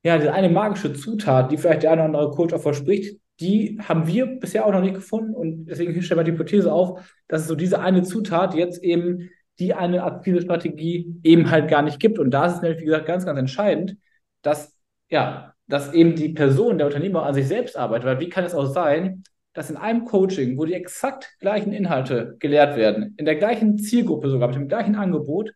ja, 0.04 0.18
diese 0.18 0.32
eine 0.32 0.48
magische 0.48 0.94
Zutat, 0.94 1.52
die 1.52 1.58
vielleicht 1.58 1.84
der 1.84 1.92
eine 1.92 2.04
oder 2.04 2.20
andere 2.20 2.32
Coach 2.32 2.54
auch 2.54 2.62
verspricht, 2.62 3.20
die 3.42 3.78
haben 3.86 4.08
wir 4.08 4.40
bisher 4.40 4.66
auch 4.66 4.72
noch 4.72 4.80
nicht 4.80 4.96
gefunden 4.96 5.34
und 5.34 5.66
deswegen 5.66 6.02
stellen 6.02 6.22
wir 6.22 6.24
die 6.24 6.32
Hypothese 6.32 6.72
auf, 6.72 7.14
dass 7.28 7.42
es 7.42 7.48
so 7.50 7.56
diese 7.56 7.82
eine 7.82 8.04
Zutat 8.04 8.56
jetzt 8.56 8.82
eben 8.82 9.30
die 9.60 9.74
eine 9.74 10.04
Akquise-Strategie 10.04 11.20
eben 11.24 11.52
halt 11.52 11.70
gar 11.70 11.82
nicht 11.82 12.00
gibt. 12.00 12.20
Und 12.20 12.32
da 12.32 12.46
ist 12.46 12.56
es 12.56 12.62
nämlich, 12.62 12.80
wie 12.80 12.86
gesagt, 12.86 13.06
ganz, 13.06 13.26
ganz 13.26 13.38
entscheidend, 13.38 13.98
dass, 14.42 14.77
ja, 15.10 15.54
dass 15.68 15.94
eben 15.94 16.16
die 16.16 16.30
Person, 16.30 16.78
der 16.78 16.88
Unternehmer 16.88 17.24
an 17.24 17.34
sich 17.34 17.48
selbst 17.48 17.78
arbeitet. 17.78 18.06
Weil 18.06 18.20
wie 18.20 18.30
kann 18.30 18.46
es 18.46 18.56
auch 18.56 18.66
sein, 18.66 19.24
dass 19.54 19.70
in 19.70 19.78
einem 19.78 20.06
Coaching, 20.06 20.58
wo 20.58 20.66
die 20.66 20.74
exakt 20.74 21.36
gleichen 21.40 21.74
Inhalte 21.74 22.36
gelehrt 22.40 22.78
werden, 22.78 23.16
in 23.18 23.26
der 23.26 23.36
gleichen 23.36 23.78
Zielgruppe 23.78 24.30
sogar, 24.30 24.48
mit 24.50 24.58
dem 24.58 24.68
gleichen 24.68 24.96
Angebot, 24.96 25.52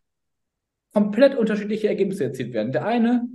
komplett 0.92 1.36
unterschiedliche 1.36 1.88
Ergebnisse 1.88 2.24
erzielt 2.24 2.52
werden. 2.52 2.72
Der 2.72 2.84
eine, 2.84 3.28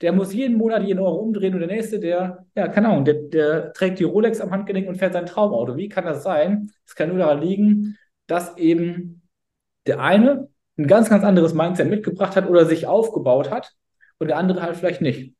der 0.00 0.12
muss 0.12 0.34
jeden 0.34 0.56
Monat 0.56 0.82
jeden 0.82 0.98
Euro 0.98 1.16
umdrehen 1.16 1.54
und 1.54 1.60
der 1.60 1.68
nächste, 1.68 2.00
der, 2.00 2.46
ja, 2.56 2.68
keine 2.68 2.88
Ahnung, 2.88 3.04
der, 3.04 3.14
der 3.14 3.72
trägt 3.72 4.00
die 4.00 4.04
Rolex 4.04 4.40
am 4.40 4.50
Handgelenk 4.50 4.88
und 4.88 4.96
fährt 4.96 5.12
sein 5.12 5.26
Traumauto. 5.26 5.76
Wie 5.76 5.88
kann 5.88 6.04
das 6.04 6.22
sein? 6.22 6.72
Es 6.86 6.94
kann 6.94 7.10
nur 7.10 7.18
daran 7.18 7.40
liegen, 7.40 7.96
dass 8.26 8.56
eben 8.56 9.22
der 9.86 10.00
eine 10.00 10.48
ein 10.76 10.86
ganz, 10.88 11.08
ganz 11.08 11.22
anderes 11.22 11.54
Mindset 11.54 11.88
mitgebracht 11.88 12.34
hat 12.34 12.48
oder 12.48 12.66
sich 12.66 12.86
aufgebaut 12.86 13.50
hat 13.50 13.72
und 14.18 14.28
der 14.28 14.38
andere 14.38 14.62
halt 14.62 14.76
vielleicht 14.76 15.00
nicht. 15.00 15.34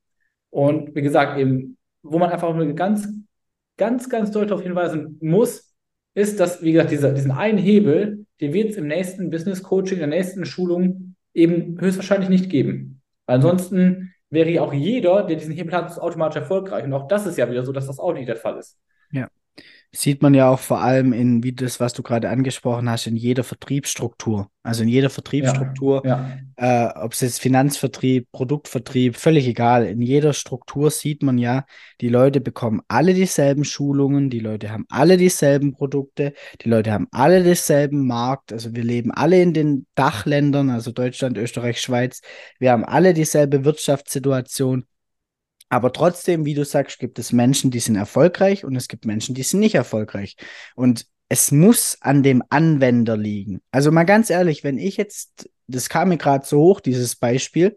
Und 0.54 0.94
wie 0.94 1.02
gesagt, 1.02 1.36
eben, 1.36 1.76
wo 2.04 2.16
man 2.16 2.30
einfach 2.30 2.54
ganz, 2.76 3.08
ganz, 3.76 4.08
ganz 4.08 4.30
deutlich 4.30 4.50
darauf 4.50 4.62
hinweisen 4.62 5.18
muss, 5.20 5.74
ist, 6.14 6.38
dass, 6.38 6.62
wie 6.62 6.70
gesagt, 6.70 6.92
dieser, 6.92 7.10
diesen 7.10 7.32
einen 7.32 7.58
Hebel, 7.58 8.24
den 8.40 8.52
wird 8.52 8.70
es 8.70 8.76
im 8.76 8.86
nächsten 8.86 9.30
Business 9.30 9.64
Coaching, 9.64 9.94
in 9.94 10.10
der 10.10 10.16
nächsten 10.16 10.46
Schulung 10.46 11.16
eben 11.32 11.80
höchstwahrscheinlich 11.80 12.28
nicht 12.28 12.50
geben. 12.50 13.02
Weil 13.26 13.36
ansonsten 13.36 14.14
wäre 14.30 14.48
ja 14.48 14.62
auch 14.62 14.72
jeder, 14.72 15.24
der 15.24 15.34
diesen 15.34 15.54
Hebel 15.54 15.74
hat, 15.74 15.98
automatisch 15.98 16.40
erfolgreich. 16.40 16.84
Und 16.84 16.92
auch 16.92 17.08
das 17.08 17.26
ist 17.26 17.36
ja 17.36 17.50
wieder 17.50 17.64
so, 17.64 17.72
dass 17.72 17.88
das 17.88 17.98
auch 17.98 18.12
nicht 18.12 18.28
der 18.28 18.36
Fall 18.36 18.56
ist. 18.56 18.78
Ja. 19.10 19.26
Sieht 19.96 20.22
man 20.22 20.34
ja 20.34 20.48
auch 20.48 20.58
vor 20.58 20.80
allem 20.80 21.12
in, 21.12 21.42
wie 21.42 21.52
das, 21.52 21.78
was 21.80 21.92
du 21.92 22.02
gerade 22.02 22.28
angesprochen 22.28 22.90
hast, 22.90 23.06
in 23.06 23.16
jeder 23.16 23.44
Vertriebsstruktur. 23.44 24.50
Also 24.62 24.82
in 24.82 24.88
jeder 24.88 25.10
Vertriebsstruktur, 25.10 26.02
ja, 26.06 26.30
ja. 26.58 26.88
Äh, 26.88 27.04
ob 27.04 27.12
es 27.12 27.20
jetzt 27.20 27.40
Finanzvertrieb, 27.40 28.32
Produktvertrieb, 28.32 29.16
völlig 29.16 29.46
egal. 29.46 29.86
In 29.86 30.00
jeder 30.00 30.32
Struktur 30.32 30.90
sieht 30.90 31.22
man 31.22 31.36
ja, 31.36 31.66
die 32.00 32.08
Leute 32.08 32.40
bekommen 32.40 32.80
alle 32.88 33.12
dieselben 33.12 33.64
Schulungen, 33.64 34.30
die 34.30 34.40
Leute 34.40 34.70
haben 34.70 34.86
alle 34.88 35.18
dieselben 35.18 35.74
Produkte, 35.74 36.32
die 36.62 36.70
Leute 36.70 36.92
haben 36.92 37.08
alle 37.10 37.42
denselben 37.42 38.06
Markt. 38.06 38.52
Also 38.54 38.74
wir 38.74 38.84
leben 38.84 39.10
alle 39.10 39.42
in 39.42 39.52
den 39.52 39.86
Dachländern, 39.94 40.70
also 40.70 40.92
Deutschland, 40.92 41.36
Österreich, 41.36 41.80
Schweiz. 41.80 42.22
Wir 42.58 42.72
haben 42.72 42.84
alle 42.84 43.12
dieselbe 43.12 43.64
Wirtschaftssituation. 43.64 44.86
Aber 45.68 45.92
trotzdem, 45.92 46.44
wie 46.44 46.54
du 46.54 46.64
sagst, 46.64 46.98
gibt 46.98 47.18
es 47.18 47.32
Menschen, 47.32 47.70
die 47.70 47.80
sind 47.80 47.96
erfolgreich 47.96 48.64
und 48.64 48.76
es 48.76 48.88
gibt 48.88 49.06
Menschen, 49.06 49.34
die 49.34 49.42
sind 49.42 49.60
nicht 49.60 49.74
erfolgreich. 49.74 50.36
Und 50.76 51.06
es 51.28 51.50
muss 51.50 51.98
an 52.00 52.22
dem 52.22 52.42
Anwender 52.50 53.16
liegen. 53.16 53.60
Also 53.70 53.90
mal 53.90 54.04
ganz 54.04 54.30
ehrlich, 54.30 54.62
wenn 54.62 54.78
ich 54.78 54.96
jetzt, 54.96 55.50
das 55.66 55.88
kam 55.88 56.10
mir 56.10 56.18
gerade 56.18 56.46
so 56.46 56.60
hoch, 56.60 56.80
dieses 56.80 57.16
Beispiel, 57.16 57.76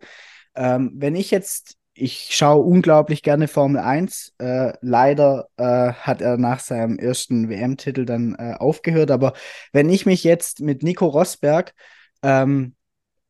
ähm, 0.56 0.92
wenn 0.96 1.16
ich 1.16 1.32
jetzt, 1.32 1.78
ich 1.94 2.36
schaue 2.36 2.64
unglaublich 2.64 3.24
gerne 3.24 3.48
Formel 3.48 3.82
1, 3.82 4.36
äh, 4.38 4.74
leider 4.82 5.48
äh, 5.58 5.64
hat 5.94 6.22
er 6.22 6.38
nach 6.38 6.60
seinem 6.60 7.00
ersten 7.00 7.50
WM-Titel 7.50 8.06
dann 8.06 8.36
äh, 8.36 8.54
aufgehört, 8.60 9.12
aber 9.12 9.34
wenn 9.72 9.90
ich 9.90 10.06
mich 10.06 10.24
jetzt 10.24 10.60
mit 10.62 10.84
Nico 10.84 11.08
Rosberg 11.08 11.74
ähm, 12.22 12.76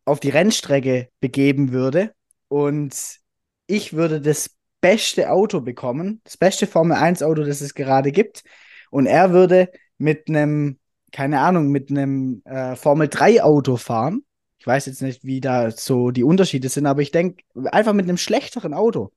auf 0.03 0.19
die 0.19 0.29
Rennstrecke 0.29 1.09
begeben 1.19 1.71
würde 1.71 2.13
und 2.47 3.19
ich 3.67 3.93
würde 3.93 4.21
das 4.21 4.49
beste 4.81 5.31
Auto 5.31 5.61
bekommen, 5.61 6.21
das 6.23 6.37
beste 6.37 6.67
Formel 6.67 6.97
1 6.97 7.21
Auto, 7.23 7.43
das 7.43 7.61
es 7.61 7.73
gerade 7.73 8.11
gibt. 8.11 8.43
Und 8.89 9.05
er 9.05 9.31
würde 9.31 9.69
mit 9.97 10.29
einem, 10.29 10.79
keine 11.11 11.41
Ahnung, 11.41 11.69
mit 11.69 11.89
einem 11.89 12.41
äh, 12.45 12.75
Formel 12.75 13.07
3 13.07 13.43
Auto 13.43 13.75
fahren. 13.77 14.23
Ich 14.59 14.65
weiß 14.65 14.85
jetzt 14.87 15.01
nicht, 15.01 15.23
wie 15.23 15.41
da 15.41 15.71
so 15.71 16.11
die 16.11 16.23
Unterschiede 16.23 16.69
sind, 16.69 16.85
aber 16.85 17.01
ich 17.01 17.11
denke, 17.11 17.43
einfach 17.71 17.93
mit 17.93 18.05
einem 18.05 18.17
schlechteren 18.17 18.73
Auto, 18.73 19.11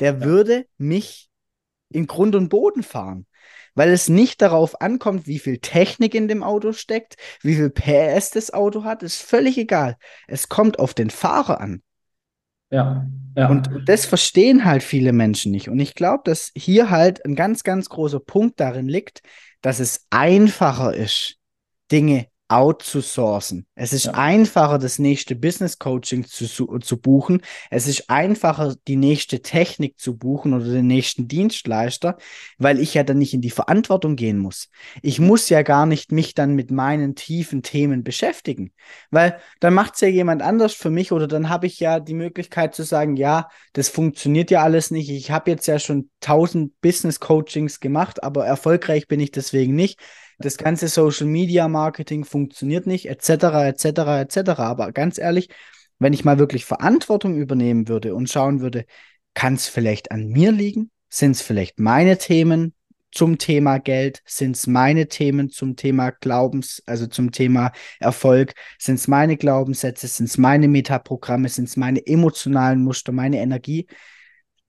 der 0.00 0.14
ja. 0.14 0.20
würde 0.22 0.66
mich 0.78 1.30
in 1.90 2.06
Grund 2.06 2.34
und 2.34 2.48
Boden 2.48 2.82
fahren. 2.82 3.26
Weil 3.76 3.90
es 3.90 4.08
nicht 4.08 4.40
darauf 4.40 4.80
ankommt, 4.80 5.26
wie 5.26 5.40
viel 5.40 5.58
Technik 5.58 6.14
in 6.14 6.28
dem 6.28 6.44
Auto 6.44 6.72
steckt, 6.72 7.16
wie 7.42 7.56
viel 7.56 7.70
PS 7.70 8.30
das 8.30 8.52
Auto 8.54 8.84
hat, 8.84 9.02
ist 9.02 9.20
völlig 9.20 9.58
egal. 9.58 9.96
Es 10.28 10.48
kommt 10.48 10.78
auf 10.78 10.94
den 10.94 11.10
Fahrer 11.10 11.60
an. 11.60 11.82
Ja, 12.70 13.06
ja. 13.36 13.48
Und 13.48 13.68
das 13.86 14.06
verstehen 14.06 14.64
halt 14.64 14.82
viele 14.82 15.12
Menschen 15.12 15.52
nicht. 15.52 15.68
Und 15.68 15.78
ich 15.80 15.94
glaube, 15.94 16.22
dass 16.24 16.52
hier 16.56 16.90
halt 16.90 17.24
ein 17.24 17.34
ganz, 17.34 17.62
ganz 17.62 17.88
großer 17.88 18.20
Punkt 18.20 18.60
darin 18.60 18.88
liegt, 18.88 19.22
dass 19.60 19.80
es 19.80 20.06
einfacher 20.10 20.94
ist, 20.94 21.36
Dinge 21.90 22.26
outzusourcen. 22.48 23.66
Es 23.74 23.94
ist 23.94 24.04
ja. 24.04 24.12
einfacher, 24.12 24.78
das 24.78 24.98
nächste 24.98 25.34
Business 25.34 25.78
Coaching 25.78 26.24
zu, 26.26 26.46
zu 26.46 27.00
buchen. 27.00 27.40
Es 27.70 27.86
ist 27.86 28.10
einfacher, 28.10 28.74
die 28.86 28.96
nächste 28.96 29.40
Technik 29.40 29.98
zu 29.98 30.16
buchen 30.16 30.52
oder 30.52 30.66
den 30.66 30.86
nächsten 30.86 31.26
Dienstleister, 31.26 32.18
weil 32.58 32.80
ich 32.80 32.94
ja 32.94 33.02
dann 33.02 33.18
nicht 33.18 33.32
in 33.32 33.40
die 33.40 33.50
Verantwortung 33.50 34.14
gehen 34.14 34.38
muss. 34.38 34.68
Ich 35.00 35.20
muss 35.20 35.48
ja 35.48 35.62
gar 35.62 35.86
nicht 35.86 36.12
mich 36.12 36.34
dann 36.34 36.54
mit 36.54 36.70
meinen 36.70 37.14
tiefen 37.14 37.62
Themen 37.62 38.04
beschäftigen, 38.04 38.72
weil 39.10 39.40
dann 39.60 39.72
macht 39.72 39.94
es 39.94 40.02
ja 40.02 40.08
jemand 40.08 40.42
anders 40.42 40.74
für 40.74 40.90
mich 40.90 41.12
oder 41.12 41.26
dann 41.26 41.48
habe 41.48 41.66
ich 41.66 41.80
ja 41.80 41.98
die 41.98 42.14
Möglichkeit 42.14 42.74
zu 42.74 42.82
sagen, 42.82 43.16
ja, 43.16 43.48
das 43.72 43.88
funktioniert 43.88 44.50
ja 44.50 44.62
alles 44.62 44.90
nicht. 44.90 45.08
Ich 45.08 45.30
habe 45.30 45.50
jetzt 45.50 45.66
ja 45.66 45.78
schon 45.78 46.10
tausend 46.20 46.78
Business 46.82 47.20
Coachings 47.20 47.80
gemacht, 47.80 48.22
aber 48.22 48.44
erfolgreich 48.44 49.08
bin 49.08 49.20
ich 49.20 49.30
deswegen 49.30 49.74
nicht 49.74 49.98
das 50.38 50.56
ganze 50.56 50.88
Social 50.88 51.26
Media 51.26 51.68
Marketing 51.68 52.24
funktioniert 52.24 52.86
nicht, 52.86 53.08
etc., 53.08 53.66
etc., 53.68 53.84
etc. 54.20 54.50
Aber 54.58 54.92
ganz 54.92 55.18
ehrlich, 55.18 55.48
wenn 55.98 56.12
ich 56.12 56.24
mal 56.24 56.38
wirklich 56.38 56.64
Verantwortung 56.64 57.36
übernehmen 57.36 57.88
würde 57.88 58.14
und 58.14 58.28
schauen 58.28 58.60
würde, 58.60 58.84
kann 59.34 59.54
es 59.54 59.68
vielleicht 59.68 60.10
an 60.12 60.28
mir 60.28 60.52
liegen? 60.52 60.90
Sind 61.08 61.32
es 61.32 61.42
vielleicht 61.42 61.78
meine 61.78 62.18
Themen 62.18 62.74
zum 63.12 63.38
Thema 63.38 63.78
Geld? 63.78 64.22
Sind 64.26 64.56
es 64.56 64.66
meine 64.66 65.08
Themen 65.08 65.50
zum 65.50 65.76
Thema 65.76 66.10
Glaubens, 66.10 66.82
also 66.86 67.06
zum 67.06 67.30
Thema 67.30 67.72
Erfolg? 68.00 68.54
Sind 68.78 68.96
es 68.96 69.08
meine 69.08 69.36
Glaubenssätze? 69.36 70.08
Sind 70.08 70.26
es 70.26 70.38
meine 70.38 70.68
Metaprogramme? 70.68 71.48
Sind 71.48 71.68
es 71.68 71.76
meine 71.76 72.04
emotionalen 72.06 72.82
Muster, 72.82 73.12
meine 73.12 73.40
Energie? 73.40 73.86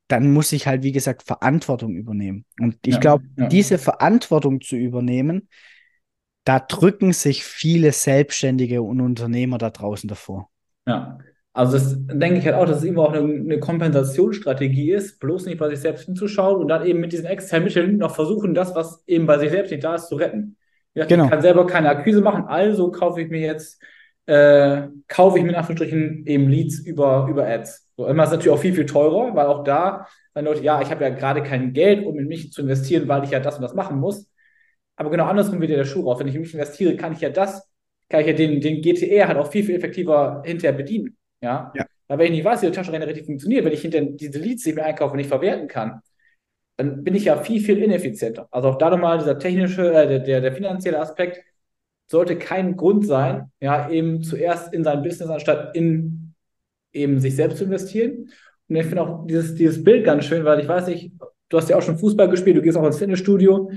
Dann 0.07 0.31
muss 0.31 0.51
ich 0.51 0.67
halt, 0.67 0.83
wie 0.83 0.91
gesagt, 0.91 1.23
Verantwortung 1.23 1.95
übernehmen. 1.95 2.45
Und 2.59 2.77
ich 2.85 2.95
ja, 2.95 2.99
glaube, 2.99 3.25
ja. 3.37 3.47
diese 3.47 3.77
Verantwortung 3.77 4.61
zu 4.61 4.75
übernehmen, 4.75 5.49
da 6.43 6.59
drücken 6.59 7.11
sich 7.11 7.43
viele 7.43 7.91
Selbstständige 7.91 8.83
und 8.83 9.01
Unternehmer 9.01 9.57
da 9.57 9.71
draußen 9.71 10.07
davor. 10.07 10.49
Ja, 10.85 11.17
also 11.53 11.73
das 11.73 11.95
denke 11.97 12.39
ich 12.39 12.45
halt 12.45 12.55
auch, 12.55 12.65
dass 12.65 12.79
es 12.79 12.83
immer 12.83 13.03
auch 13.03 13.13
eine, 13.13 13.23
eine 13.23 13.59
Kompensationsstrategie 13.59 14.91
ist, 14.91 15.19
bloß 15.19 15.45
nicht 15.45 15.57
bei 15.57 15.69
sich 15.69 15.79
selbst 15.79 16.05
hinzuschauen 16.05 16.61
und 16.61 16.67
dann 16.67 16.85
eben 16.85 16.99
mit 16.99 17.13
diesen 17.13 17.25
externen 17.25 17.65
Mitteln 17.65 17.97
noch 17.97 18.13
versuchen, 18.13 18.53
das, 18.53 18.75
was 18.75 19.03
eben 19.07 19.25
bei 19.25 19.39
sich 19.39 19.49
selbst 19.49 19.71
nicht 19.71 19.83
da 19.83 19.95
ist, 19.95 20.09
zu 20.09 20.15
retten. 20.15 20.57
Ja, 20.93 21.05
genau. 21.05 21.25
Ich 21.25 21.29
kann 21.31 21.41
selber 21.41 21.65
keine 21.65 21.89
Akquise 21.89 22.21
machen, 22.21 22.43
also 22.43 22.91
kaufe 22.91 23.21
ich 23.21 23.29
mir 23.29 23.39
jetzt, 23.39 23.81
äh, 24.27 24.87
kaufe 25.07 25.37
ich 25.37 25.45
mir 25.45 25.51
in 25.51 25.55
Anführungsstrichen 25.55 26.25
eben 26.25 26.49
Leads 26.49 26.79
über, 26.79 27.25
über 27.29 27.47
Ads. 27.47 27.84
So, 27.97 28.07
immer 28.07 28.23
ist 28.23 28.31
natürlich 28.31 28.51
auch 28.51 28.61
viel, 28.61 28.73
viel 28.73 28.85
teurer, 28.85 29.35
weil 29.35 29.45
auch 29.45 29.63
da 29.63 30.07
sagen 30.33 30.45
Leute, 30.45 30.63
ja, 30.63 30.81
ich 30.81 30.91
habe 30.91 31.03
ja 31.03 31.09
gerade 31.09 31.43
kein 31.43 31.73
Geld, 31.73 32.05
um 32.05 32.19
in 32.19 32.27
mich 32.27 32.51
zu 32.51 32.61
investieren, 32.61 33.07
weil 33.07 33.23
ich 33.23 33.31
ja 33.31 33.39
das 33.39 33.55
und 33.55 33.61
das 33.61 33.73
machen 33.73 33.99
muss. 33.99 34.29
Aber 34.97 35.09
genau 35.09 35.25
andersrum 35.25 35.61
wird 35.61 35.71
ja 35.71 35.77
der 35.77 35.85
Schuh 35.85 36.01
raus. 36.01 36.19
Wenn 36.19 36.27
ich 36.27 36.35
in 36.35 36.41
mich 36.41 36.53
investiere, 36.53 36.95
kann 36.95 37.13
ich 37.13 37.21
ja 37.21 37.29
das, 37.29 37.69
kann 38.09 38.21
ich 38.21 38.27
ja 38.27 38.33
den, 38.33 38.59
den 38.61 38.81
GTR 38.81 39.27
halt 39.27 39.37
auch 39.37 39.49
viel, 39.49 39.63
viel 39.63 39.75
effektiver 39.75 40.41
hinterher 40.45 40.73
bedienen. 40.73 41.17
Ja. 41.41 41.71
ja. 41.75 41.85
Weil 42.07 42.19
wenn 42.19 42.25
ich 42.27 42.31
nicht 42.33 42.45
weiß, 42.45 42.61
wie 42.61 42.67
der 42.67 42.73
Taschenrechner 42.73 43.07
richtig 43.07 43.25
funktioniert, 43.25 43.65
wenn 43.65 43.73
ich 43.73 43.81
hinterher 43.81 44.09
diese 44.11 44.39
Leads, 44.39 44.63
die 44.63 44.69
ich 44.71 44.75
mir 44.75 44.83
einkaufe, 44.83 45.15
nicht 45.15 45.29
verwerten 45.29 45.67
kann, 45.67 46.01
dann 46.77 47.03
bin 47.03 47.15
ich 47.15 47.25
ja 47.25 47.37
viel, 47.37 47.61
viel 47.61 47.81
ineffizienter. 47.81 48.47
Also 48.51 48.69
auch 48.69 48.77
da 48.77 48.89
nochmal 48.89 49.17
dieser 49.17 49.39
technische, 49.39 49.93
äh, 49.93 50.07
der, 50.07 50.19
der, 50.19 50.41
der 50.41 50.53
finanzielle 50.53 50.99
Aspekt 50.99 51.43
sollte 52.07 52.37
kein 52.37 52.75
Grund 52.75 53.05
sein, 53.07 53.51
ja, 53.59 53.89
eben 53.89 54.21
zuerst 54.21 54.73
in 54.73 54.83
sein 54.83 55.01
Business 55.01 55.29
anstatt 55.29 55.75
in 55.75 56.24
eben 56.95 57.19
sich 57.19 57.35
selbst 57.35 57.57
zu 57.57 57.65
investieren. 57.65 58.29
Und 58.67 58.75
ich 58.75 58.85
finde 58.85 59.01
auch 59.03 59.27
dieses, 59.27 59.55
dieses 59.55 59.83
Bild 59.83 60.05
ganz 60.05 60.25
schön, 60.25 60.43
weil 60.45 60.59
ich 60.59 60.67
weiß 60.67 60.87
nicht, 60.87 61.11
du 61.49 61.57
hast 61.57 61.69
ja 61.69 61.77
auch 61.77 61.81
schon 61.81 61.97
Fußball 61.97 62.29
gespielt, 62.29 62.57
du 62.57 62.61
gehst 62.61 62.77
auch 62.77 62.85
ins 62.85 62.97
Fitnessstudio. 62.97 63.69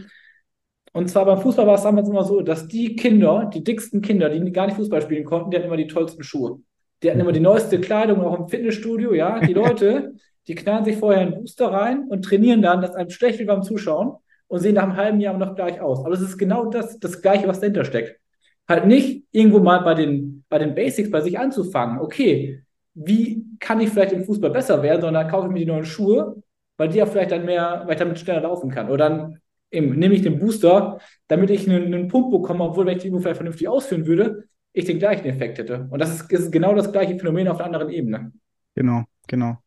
Und 0.92 1.08
zwar 1.10 1.26
beim 1.26 1.38
Fußball 1.38 1.66
war 1.66 1.74
es 1.74 1.82
damals 1.82 2.08
immer 2.08 2.24
so, 2.24 2.40
dass 2.40 2.66
die 2.66 2.96
Kinder, 2.96 3.50
die 3.52 3.62
dicksten 3.62 4.00
Kinder, 4.00 4.30
die 4.30 4.52
gar 4.52 4.66
nicht 4.66 4.76
Fußball 4.76 5.02
spielen 5.02 5.24
konnten, 5.24 5.50
die 5.50 5.56
hatten 5.56 5.66
immer 5.66 5.76
die 5.76 5.86
tollsten 5.86 6.22
Schuhe. 6.22 6.60
Die 7.02 7.10
hatten 7.10 7.20
immer 7.20 7.32
die 7.32 7.40
neueste 7.40 7.80
Kleidung, 7.80 8.20
auch 8.22 8.38
im 8.38 8.48
Fitnessstudio, 8.48 9.12
ja. 9.14 9.38
Die 9.40 9.52
Leute, 9.52 10.14
die 10.48 10.54
knallen 10.54 10.84
sich 10.84 10.96
vorher 10.96 11.20
einen 11.20 11.34
Booster 11.34 11.68
rein 11.68 12.08
und 12.08 12.24
trainieren 12.24 12.62
dann, 12.62 12.80
dass 12.80 12.94
einem 12.94 13.10
schlecht 13.10 13.38
wie 13.38 13.44
beim 13.44 13.62
Zuschauen 13.62 14.14
und 14.48 14.60
sehen 14.60 14.74
nach 14.74 14.84
einem 14.84 14.96
halben 14.96 15.20
Jahr 15.20 15.36
noch 15.36 15.54
gleich 15.54 15.80
aus. 15.80 16.04
Aber 16.04 16.14
es 16.14 16.22
ist 16.22 16.38
genau 16.38 16.66
das, 16.66 16.98
das 16.98 17.22
Gleiche, 17.22 17.46
was 17.46 17.60
dahinter 17.60 17.84
steckt. 17.84 18.18
Halt 18.66 18.86
nicht 18.86 19.24
irgendwo 19.30 19.60
mal 19.60 19.78
bei 19.80 19.94
den, 19.94 20.44
bei 20.48 20.58
den 20.58 20.74
Basics 20.74 21.10
bei 21.10 21.20
sich 21.20 21.38
anzufangen. 21.38 22.00
Okay, 22.00 22.62
wie 23.00 23.44
kann 23.60 23.80
ich 23.80 23.90
vielleicht 23.90 24.12
im 24.12 24.24
Fußball 24.24 24.50
besser 24.50 24.82
werden, 24.82 25.02
sondern 25.02 25.28
kaufe 25.28 25.46
ich 25.46 25.52
mir 25.52 25.60
die 25.60 25.66
neuen 25.66 25.84
Schuhe, 25.84 26.42
weil 26.76 26.88
die 26.88 26.98
ja 26.98 27.06
vielleicht 27.06 27.30
dann 27.30 27.44
mehr, 27.44 27.82
weil 27.84 27.92
ich 27.92 27.98
damit 27.98 28.18
schneller 28.18 28.42
laufen 28.42 28.70
kann. 28.70 28.88
Oder 28.88 29.08
dann 29.08 29.38
eben, 29.70 29.96
nehme 29.98 30.14
ich 30.14 30.22
den 30.22 30.38
Booster, 30.38 30.98
damit 31.28 31.50
ich 31.50 31.68
einen, 31.68 31.94
einen 31.94 32.08
Punkt 32.08 32.30
bekomme, 32.30 32.64
obwohl 32.64 32.86
wenn 32.86 32.96
ich 32.96 33.02
die 33.02 33.08
Übung 33.08 33.20
vernünftig 33.20 33.68
ausführen 33.68 34.06
würde, 34.06 34.44
ich 34.72 34.84
den 34.84 34.98
gleichen 34.98 35.26
Effekt 35.26 35.58
hätte. 35.58 35.86
Und 35.90 35.98
das 36.00 36.10
ist, 36.10 36.32
ist 36.32 36.52
genau 36.52 36.74
das 36.74 36.92
gleiche 36.92 37.18
Phänomen 37.18 37.48
auf 37.48 37.58
einer 37.58 37.66
anderen 37.66 37.90
Ebene. 37.90 38.32
Genau, 38.74 39.04
genau. 39.26 39.58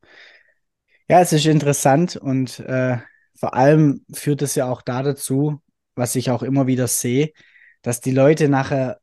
Ja, 1.09 1.19
es 1.19 1.33
ist 1.33 1.45
interessant 1.45 2.15
und 2.15 2.59
äh, 2.59 2.97
vor 3.35 3.53
allem 3.53 4.05
führt 4.13 4.41
es 4.41 4.55
ja 4.55 4.69
auch 4.69 4.81
da 4.81 5.03
dazu, 5.03 5.61
was 5.95 6.15
ich 6.15 6.31
auch 6.31 6.43
immer 6.43 6.67
wieder 6.67 6.87
sehe, 6.87 7.31
dass 7.81 7.99
die 7.99 8.11
Leute 8.11 8.47
nachher 8.47 8.99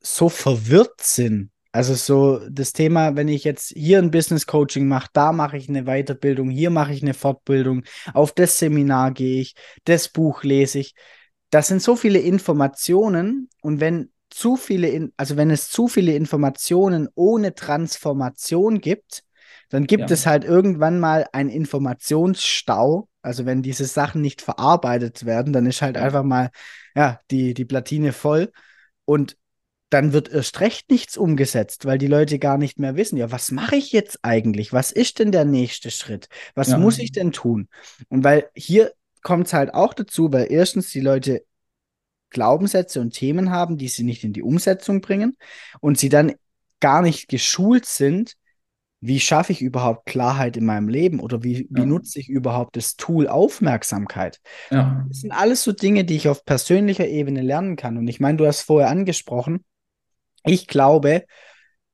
so 0.00 0.28
verwirrt 0.28 1.00
sind. 1.00 1.50
Also 1.76 1.92
so 1.94 2.40
das 2.48 2.72
Thema, 2.72 3.16
wenn 3.16 3.28
ich 3.28 3.44
jetzt 3.44 3.68
hier 3.76 3.98
ein 3.98 4.10
Business 4.10 4.46
Coaching 4.46 4.88
mache, 4.88 5.10
da 5.12 5.32
mache 5.32 5.58
ich 5.58 5.68
eine 5.68 5.84
Weiterbildung, 5.84 6.48
hier 6.48 6.70
mache 6.70 6.94
ich 6.94 7.02
eine 7.02 7.12
Fortbildung, 7.12 7.84
auf 8.14 8.32
das 8.32 8.58
Seminar 8.58 9.10
gehe 9.10 9.42
ich, 9.42 9.54
das 9.84 10.08
Buch 10.08 10.42
lese 10.42 10.78
ich. 10.78 10.94
Das 11.50 11.66
sind 11.66 11.82
so 11.82 11.94
viele 11.94 12.18
Informationen 12.18 13.50
und 13.60 13.80
wenn 13.80 14.10
zu 14.30 14.56
viele, 14.56 15.10
also 15.18 15.36
wenn 15.36 15.50
es 15.50 15.68
zu 15.68 15.86
viele 15.86 16.14
Informationen 16.14 17.10
ohne 17.14 17.54
Transformation 17.54 18.80
gibt, 18.80 19.22
dann 19.68 19.86
gibt 19.86 20.08
ja. 20.08 20.14
es 20.14 20.24
halt 20.24 20.44
irgendwann 20.44 20.98
mal 20.98 21.26
einen 21.32 21.50
Informationsstau. 21.50 23.06
Also 23.20 23.44
wenn 23.44 23.60
diese 23.60 23.84
Sachen 23.84 24.22
nicht 24.22 24.40
verarbeitet 24.40 25.26
werden, 25.26 25.52
dann 25.52 25.66
ist 25.66 25.82
halt 25.82 25.98
einfach 25.98 26.22
mal 26.22 26.48
ja, 26.94 27.20
die, 27.30 27.52
die 27.52 27.66
Platine 27.66 28.14
voll. 28.14 28.50
Und 29.04 29.36
dann 29.90 30.12
wird 30.12 30.28
erst 30.28 30.60
recht 30.60 30.90
nichts 30.90 31.16
umgesetzt, 31.16 31.86
weil 31.86 31.98
die 31.98 32.08
Leute 32.08 32.38
gar 32.38 32.58
nicht 32.58 32.78
mehr 32.78 32.96
wissen, 32.96 33.16
ja, 33.16 33.30
was 33.30 33.52
mache 33.52 33.76
ich 33.76 33.92
jetzt 33.92 34.18
eigentlich? 34.22 34.72
Was 34.72 34.90
ist 34.90 35.20
denn 35.20 35.30
der 35.30 35.44
nächste 35.44 35.90
Schritt? 35.90 36.28
Was 36.54 36.68
ja. 36.68 36.78
muss 36.78 36.98
ich 36.98 37.12
denn 37.12 37.32
tun? 37.32 37.68
Und 38.08 38.24
weil 38.24 38.48
hier 38.54 38.92
kommt 39.22 39.46
es 39.46 39.52
halt 39.52 39.74
auch 39.74 39.94
dazu, 39.94 40.32
weil 40.32 40.50
erstens 40.50 40.90
die 40.90 41.00
Leute 41.00 41.44
Glaubenssätze 42.30 43.00
und 43.00 43.12
Themen 43.12 43.50
haben, 43.50 43.78
die 43.78 43.88
sie 43.88 44.02
nicht 44.02 44.24
in 44.24 44.32
die 44.32 44.42
Umsetzung 44.42 45.00
bringen 45.00 45.36
und 45.80 45.98
sie 45.98 46.08
dann 46.08 46.34
gar 46.80 47.00
nicht 47.00 47.28
geschult 47.28 47.86
sind, 47.86 48.36
wie 49.00 49.20
schaffe 49.20 49.52
ich 49.52 49.62
überhaupt 49.62 50.06
Klarheit 50.06 50.56
in 50.56 50.64
meinem 50.64 50.88
Leben 50.88 51.20
oder 51.20 51.44
wie, 51.44 51.68
wie 51.70 51.80
ja. 51.80 51.86
nutze 51.86 52.18
ich 52.18 52.28
überhaupt 52.28 52.76
das 52.76 52.96
Tool 52.96 53.28
Aufmerksamkeit? 53.28 54.40
Ja. 54.70 55.04
Das 55.08 55.20
sind 55.20 55.32
alles 55.32 55.62
so 55.62 55.72
Dinge, 55.72 56.04
die 56.04 56.16
ich 56.16 56.28
auf 56.28 56.44
persönlicher 56.44 57.06
Ebene 57.06 57.42
lernen 57.42 57.76
kann. 57.76 57.98
Und 57.98 58.08
ich 58.08 58.20
meine, 58.20 58.38
du 58.38 58.46
hast 58.46 58.62
vorher 58.62 58.90
angesprochen, 58.90 59.64
ich 60.46 60.66
glaube, 60.66 61.24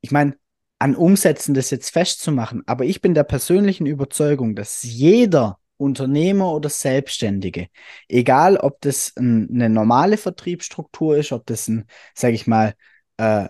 ich 0.00 0.10
meine, 0.10 0.34
an 0.78 0.96
Umsetzen 0.96 1.54
das 1.54 1.70
jetzt 1.70 1.90
festzumachen, 1.90 2.62
aber 2.66 2.84
ich 2.84 3.00
bin 3.00 3.14
der 3.14 3.24
persönlichen 3.24 3.86
Überzeugung, 3.86 4.56
dass 4.56 4.82
jeder 4.82 5.58
Unternehmer 5.76 6.52
oder 6.52 6.68
Selbstständige, 6.68 7.68
egal 8.08 8.56
ob 8.56 8.80
das 8.80 9.12
ein, 9.16 9.48
eine 9.52 9.68
normale 9.68 10.16
Vertriebsstruktur 10.16 11.16
ist, 11.16 11.32
ob 11.32 11.46
das 11.46 11.68
ein, 11.68 11.86
sage 12.14 12.34
ich 12.34 12.46
mal, 12.46 12.74
äh, 13.16 13.48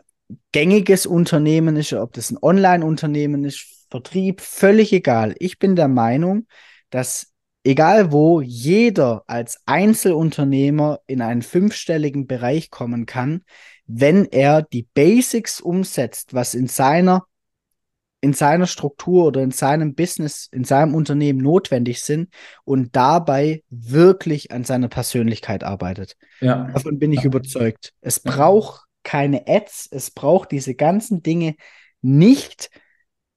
gängiges 0.53 1.07
Unternehmen 1.07 1.77
ist, 1.77 1.93
ob 1.93 2.13
das 2.13 2.31
ein 2.31 2.39
Online-Unternehmen 2.41 3.45
ist, 3.45 3.87
Vertrieb, 3.91 4.41
völlig 4.41 4.91
egal. 4.95 5.35
Ich 5.39 5.59
bin 5.59 5.77
der 5.77 5.89
Meinung, 5.89 6.47
dass 6.89 7.32
egal 7.65 8.13
wo 8.13 8.41
jeder 8.41 9.25
als 9.27 9.61
Einzelunternehmer 9.67 11.01
in 11.07 11.23
einen 11.23 11.43
fünfstelligen 11.43 12.27
Bereich 12.27 12.71
kommen 12.71 13.07
kann, 13.07 13.43
wenn 13.87 14.27
er 14.27 14.63
die 14.63 14.89
Basics 14.95 15.61
umsetzt, 15.61 16.35
was 16.35 16.55
in 16.55 16.69
seiner 16.69 17.25
in 18.25 18.33
seiner 18.33 18.69
Struktur 18.69 19.27
oder 19.27 19.43
in 19.43 19.51
seinem 19.51 19.97
Business, 19.97 20.49
in 20.53 20.63
seinem 20.63 20.95
Unternehmen 20.95 21.41
notwendig 21.41 22.03
sind 22.03 22.33
und 22.65 22.95
dabei 22.95 23.65
wirklich 23.69 24.53
an 24.53 24.63
seiner 24.63 24.87
Persönlichkeit 24.87 25.65
arbeitet. 25.65 26.17
Ja. 26.41 26.71
Davon 26.73 27.01
bin 27.01 27.13
ich 27.13 27.21
ja. 27.21 27.27
überzeugt. 27.27 27.93
Es 28.01 28.21
braucht 28.21 28.87
keine 29.03 29.49
Ads, 29.49 29.89
es 29.91 30.13
braucht 30.13 30.53
diese 30.53 30.77
ganzen 30.77 31.25
Dinge 31.25 31.57
nicht, 32.01 32.71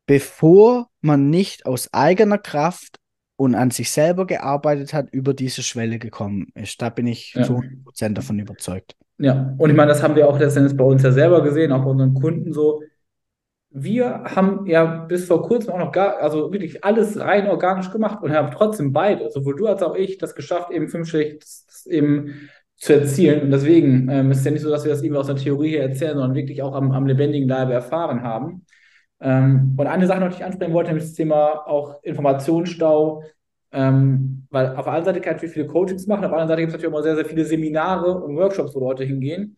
bevor 0.06 0.92
man 1.02 1.32
nicht 1.32 1.66
aus 1.66 1.92
eigener 1.92 2.38
Kraft 2.38 3.00
und 3.38 3.56
an 3.56 3.72
sich 3.72 3.92
selber 3.92 4.26
gearbeitet 4.26 4.94
hat, 4.94 5.10
über 5.12 5.34
diese 5.34 5.62
Schwelle 5.62 6.00
gekommen 6.00 6.48
ist. 6.56 6.82
Da 6.82 6.90
bin 6.90 7.08
ich 7.08 7.34
ja. 7.34 7.44
zu 7.44 7.62
100% 7.94 8.14
davon 8.14 8.40
überzeugt. 8.40 8.96
Ja, 9.18 9.54
und 9.58 9.70
ich 9.70 9.76
meine, 9.76 9.90
das 9.90 10.04
haben 10.04 10.16
wir 10.16 10.28
auch 10.28 10.40
letztendlich 10.40 10.78
bei 10.78 10.84
uns 10.84 11.04
ja 11.04 11.12
selber 11.12 11.42
gesehen, 11.44 11.72
auch 11.72 11.84
bei 11.84 11.90
unseren 11.90 12.14
Kunden 12.14 12.54
so 12.54 12.82
wir 13.78 14.24
haben 14.24 14.66
ja 14.68 14.86
bis 14.86 15.26
vor 15.26 15.44
kurzem 15.44 15.74
auch 15.74 15.78
noch 15.78 15.92
gar, 15.92 16.22
also 16.22 16.54
wirklich 16.54 16.86
alles 16.86 17.20
rein 17.20 17.48
organisch 17.48 17.92
gemacht 17.92 18.24
und 18.24 18.32
haben 18.32 18.52
trotzdem 18.52 18.94
beide, 18.94 19.30
sowohl 19.30 19.58
du 19.58 19.68
als 19.68 19.84
auch 19.84 19.96
ich, 19.96 20.18
das 20.18 20.34
geschafft, 20.34 20.72
eben 20.72 20.88
fünfstellig 20.88 21.44
eben 21.86 22.50
zu 22.78 22.94
erzielen. 22.94 23.42
Und 23.42 23.52
deswegen 23.52 24.10
ähm, 24.10 24.32
ist 24.32 24.40
es 24.40 24.46
ja 24.46 24.52
nicht 24.52 24.62
so, 24.62 24.70
dass 24.70 24.86
wir 24.86 24.92
das 24.92 25.02
irgendwie 25.02 25.20
aus 25.20 25.28
der 25.28 25.36
Theorie 25.36 25.72
her 25.72 25.84
erzählen, 25.90 26.14
sondern 26.14 26.36
wirklich 26.36 26.62
auch 26.62 26.74
am, 26.74 26.94
am 26.94 27.06
lebendigen 27.06 27.50
Leibe 27.50 27.74
erfahren 27.74 28.24
haben. 28.24 28.66
Ähm, 29.20 29.76
und 29.78 29.88
eine 29.88 30.08
Sache 30.08 30.28
die 30.30 30.36
ich 30.36 30.44
ansprechen 30.44 30.74
wollte, 30.74 30.90
nämlich 30.90 31.06
das 31.06 31.14
Thema 31.14 31.68
auch 31.68 32.04
Informationsstau, 32.04 33.24
ähm, 33.72 34.48
weil 34.50 34.76
auf 34.76 34.86
der 34.86 34.94
einen 34.94 35.06
Seite 35.06 35.22
kann 35.22 35.38
ich 35.42 35.52
viele 35.52 35.68
Coachings 35.68 36.08
machen, 36.08 36.26
auf 36.26 36.32
der 36.32 36.40
anderen 36.40 36.50
Seite 36.50 36.62
gibt 36.62 36.70
es 36.70 36.74
natürlich 36.74 36.94
auch 36.94 36.98
mal 36.98 37.04
sehr, 37.04 37.16
sehr 37.16 37.26
viele 37.26 37.46
Seminare 37.46 38.24
und 38.24 38.36
Workshops, 38.36 38.76
wo 38.76 38.80
Leute 38.80 39.04
hingehen. 39.04 39.58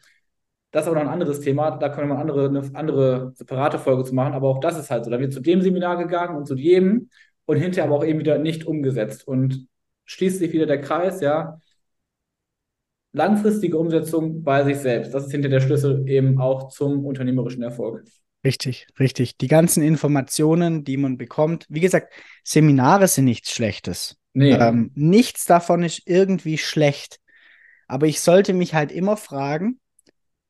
Das 0.72 0.84
ist 0.84 0.89
aber 0.89 0.98
noch 0.98 1.08
ein 1.08 1.13
anderes 1.13 1.39
Thema. 1.41 1.72
Da 1.78 1.89
können 1.89 2.10
wir 2.10 2.15
mal 2.15 2.22
andere, 2.22 2.50
eine 2.50 2.62
andere 2.74 3.32
separate 3.36 3.80
Folge 3.80 4.04
zu 4.04 4.13
machen. 4.13 4.34
Aber 4.34 4.50
auch 4.50 4.60
das 4.60 4.78
ist 4.78 4.91
halt 4.91 5.06
so. 5.06 5.12
Da 5.12 5.20
wird 5.20 5.34
zu 5.34 5.39
dem 5.39 5.62
Seminar 5.62 5.98
gegangen 5.98 6.36
und 6.36 6.46
zu 6.46 6.56
jedem 6.56 7.10
und 7.46 7.58
hinterher 7.58 7.86
aber 7.86 7.96
auch 7.98 8.06
eben 8.06 8.20
wieder 8.20 8.38
nicht 8.38 8.65
umgesetzt. 8.65 9.28
Und 9.28 9.67
schließt 10.06 10.39
sich 10.39 10.52
wieder 10.54 10.65
der 10.65 10.82
Kreis, 10.82 11.22
ja. 11.22 11.60
Langfristige 13.13 13.78
Umsetzung 13.78 14.43
bei 14.43 14.63
sich 14.63 14.78
selbst. 14.78 15.13
Das 15.13 15.26
ist 15.26 15.32
hinter 15.32 15.50
der 15.50 15.62
Schlüssel 15.62 16.08
eben 16.08 16.39
auch 16.39 16.67
zum 16.70 17.06
unternehmerischen 17.06 17.63
Erfolg. 17.63 18.04
Richtig, 18.47 18.88
richtig. 18.97 19.36
Die 19.36 19.49
ganzen 19.49 19.83
Informationen, 19.83 20.86
die 20.86 20.95
man 20.95 21.17
bekommt. 21.17 21.65
Wie 21.67 21.81
gesagt, 21.81 22.13
Seminare 22.45 23.10
sind 23.10 23.25
nichts 23.25 23.51
Schlechtes. 23.51 24.15
Nee. 24.31 24.53
Ähm, 24.53 24.91
nichts 24.95 25.43
davon 25.43 25.83
ist 25.83 26.03
irgendwie 26.05 26.57
schlecht. 26.57 27.19
Aber 27.89 28.07
ich 28.07 28.21
sollte 28.21 28.53
mich 28.53 28.73
halt 28.73 28.93
immer 28.93 29.17
fragen, 29.17 29.81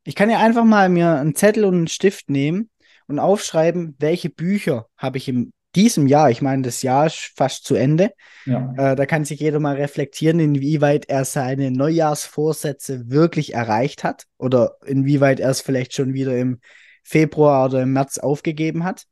ich 0.04 0.14
kann 0.14 0.30
ja 0.30 0.38
einfach 0.38 0.64
mal 0.64 0.90
mir 0.90 1.16
einen 1.16 1.34
Zettel 1.34 1.66
und 1.66 1.74
einen 1.74 1.88
Stift 1.88 2.30
nehmen 2.30 2.70
und 3.08 3.18
aufschreiben, 3.18 3.96
welche 3.98 4.30
Bücher 4.30 4.86
habe 4.96 5.18
ich 5.18 5.28
in 5.28 5.52
diesem 5.76 6.06
Jahr, 6.06 6.30
ich 6.30 6.44
meine, 6.44 6.62
das 6.62 6.84
Jahr 6.84 7.08
ist 7.08 7.32
fast 7.36 7.66
zu 7.66 7.74
Ende. 7.74 8.12
Ja. 8.46 8.74
Äh, 8.78 8.96
da 8.96 9.08
kann 9.08 9.26
sich 9.26 9.40
jeder 9.40 9.60
mal 9.60 9.76
reflektieren, 9.76 10.40
inwieweit 10.40 11.10
er 11.10 11.26
seine 11.26 11.72
Neujahrsvorsätze 11.72 13.10
wirklich 13.10 13.56
erreicht 13.56 14.04
hat 14.04 14.26
oder 14.38 14.78
inwieweit 14.86 15.40
er 15.40 15.50
es 15.50 15.62
vielleicht 15.62 15.96
schon 15.96 16.14
wieder 16.14 16.38
im 16.38 16.60
Februar 17.08 17.66
oder 17.66 17.84
im 17.84 17.94
März 17.94 18.18
aufgegeben 18.18 18.84
hat. 18.84 19.06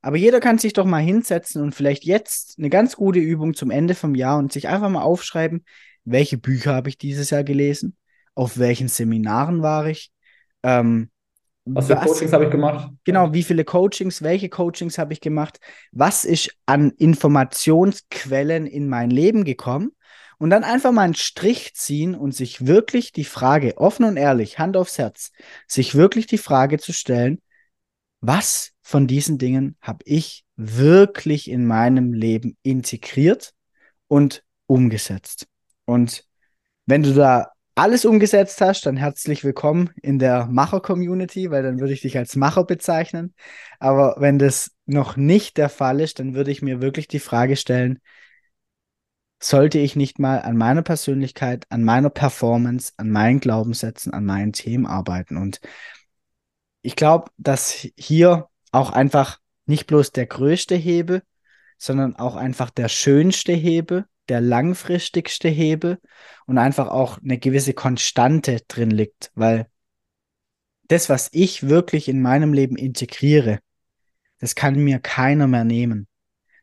Aber 0.00 0.16
jeder 0.16 0.40
kann 0.40 0.58
sich 0.58 0.72
doch 0.72 0.84
mal 0.84 1.02
hinsetzen 1.02 1.62
und 1.62 1.74
vielleicht 1.74 2.04
jetzt 2.04 2.58
eine 2.58 2.70
ganz 2.70 2.96
gute 2.96 3.18
Übung 3.18 3.54
zum 3.54 3.70
Ende 3.70 3.94
vom 3.94 4.14
Jahr 4.14 4.38
und 4.38 4.52
sich 4.52 4.68
einfach 4.68 4.88
mal 4.88 5.02
aufschreiben, 5.02 5.64
welche 6.04 6.38
Bücher 6.38 6.74
habe 6.74 6.88
ich 6.88 6.98
dieses 6.98 7.30
Jahr 7.30 7.44
gelesen, 7.44 7.96
auf 8.34 8.58
welchen 8.58 8.88
Seminaren 8.88 9.62
war 9.62 9.86
ich, 9.86 10.10
ähm, 10.62 11.10
was 11.66 11.86
für 11.86 11.96
was, 11.96 12.04
Coachings 12.04 12.32
habe 12.32 12.44
ich 12.44 12.50
gemacht? 12.50 12.90
Genau, 13.04 13.32
wie 13.32 13.42
viele 13.42 13.64
Coachings, 13.64 14.22
welche 14.22 14.50
Coachings 14.50 14.98
habe 14.98 15.14
ich 15.14 15.20
gemacht? 15.22 15.60
Was 15.92 16.24
ist 16.24 16.50
an 16.66 16.90
Informationsquellen 16.90 18.66
in 18.66 18.88
mein 18.88 19.10
Leben 19.10 19.44
gekommen? 19.44 19.92
Und 20.38 20.50
dann 20.50 20.64
einfach 20.64 20.92
mal 20.92 21.02
einen 21.02 21.14
Strich 21.14 21.74
ziehen 21.74 22.14
und 22.14 22.34
sich 22.34 22.66
wirklich 22.66 23.12
die 23.12 23.24
Frage, 23.24 23.78
offen 23.78 24.04
und 24.04 24.16
ehrlich, 24.16 24.58
Hand 24.58 24.76
aufs 24.76 24.98
Herz, 24.98 25.32
sich 25.66 25.94
wirklich 25.94 26.26
die 26.26 26.38
Frage 26.38 26.78
zu 26.78 26.92
stellen, 26.92 27.40
was 28.20 28.72
von 28.82 29.06
diesen 29.06 29.38
Dingen 29.38 29.76
habe 29.80 30.04
ich 30.04 30.44
wirklich 30.56 31.50
in 31.50 31.66
meinem 31.66 32.12
Leben 32.12 32.56
integriert 32.62 33.52
und 34.08 34.42
umgesetzt? 34.66 35.46
Und 35.84 36.24
wenn 36.86 37.02
du 37.02 37.14
da 37.14 37.50
alles 37.74 38.04
umgesetzt 38.04 38.60
hast, 38.60 38.86
dann 38.86 38.96
herzlich 38.96 39.42
willkommen 39.42 39.90
in 40.00 40.18
der 40.18 40.46
Macher-Community, 40.46 41.50
weil 41.50 41.62
dann 41.62 41.80
würde 41.80 41.92
ich 41.92 42.02
dich 42.02 42.16
als 42.16 42.36
Macher 42.36 42.64
bezeichnen. 42.64 43.34
Aber 43.80 44.14
wenn 44.18 44.38
das 44.38 44.70
noch 44.86 45.16
nicht 45.16 45.56
der 45.56 45.68
Fall 45.68 46.00
ist, 46.00 46.20
dann 46.20 46.34
würde 46.34 46.52
ich 46.52 46.62
mir 46.62 46.80
wirklich 46.80 47.08
die 47.08 47.18
Frage 47.18 47.56
stellen, 47.56 47.98
sollte 49.48 49.78
ich 49.78 49.96
nicht 49.96 50.18
mal 50.18 50.40
an 50.40 50.56
meiner 50.56 50.82
Persönlichkeit, 50.82 51.66
an 51.70 51.84
meiner 51.84 52.10
Performance, 52.10 52.92
an 52.96 53.10
meinen 53.10 53.40
Glaubenssätzen, 53.40 54.12
an 54.12 54.24
meinen 54.24 54.52
Themen 54.52 54.86
arbeiten? 54.86 55.36
Und 55.36 55.60
ich 56.82 56.96
glaube, 56.96 57.30
dass 57.38 57.86
hier 57.96 58.48
auch 58.72 58.90
einfach 58.90 59.38
nicht 59.66 59.86
bloß 59.86 60.12
der 60.12 60.26
größte 60.26 60.74
Hebel, 60.74 61.22
sondern 61.78 62.16
auch 62.16 62.36
einfach 62.36 62.70
der 62.70 62.88
schönste 62.88 63.52
Hebel 63.52 64.06
der 64.28 64.40
langfristigste 64.40 65.48
Hebel 65.48 65.98
und 66.46 66.58
einfach 66.58 66.88
auch 66.88 67.18
eine 67.18 67.38
gewisse 67.38 67.74
Konstante 67.74 68.60
drin 68.68 68.90
liegt, 68.90 69.30
weil 69.34 69.66
das, 70.88 71.08
was 71.08 71.30
ich 71.32 71.68
wirklich 71.68 72.08
in 72.08 72.22
meinem 72.22 72.52
Leben 72.52 72.76
integriere, 72.76 73.60
das 74.38 74.54
kann 74.54 74.76
mir 74.76 74.98
keiner 74.98 75.46
mehr 75.46 75.64
nehmen. 75.64 76.06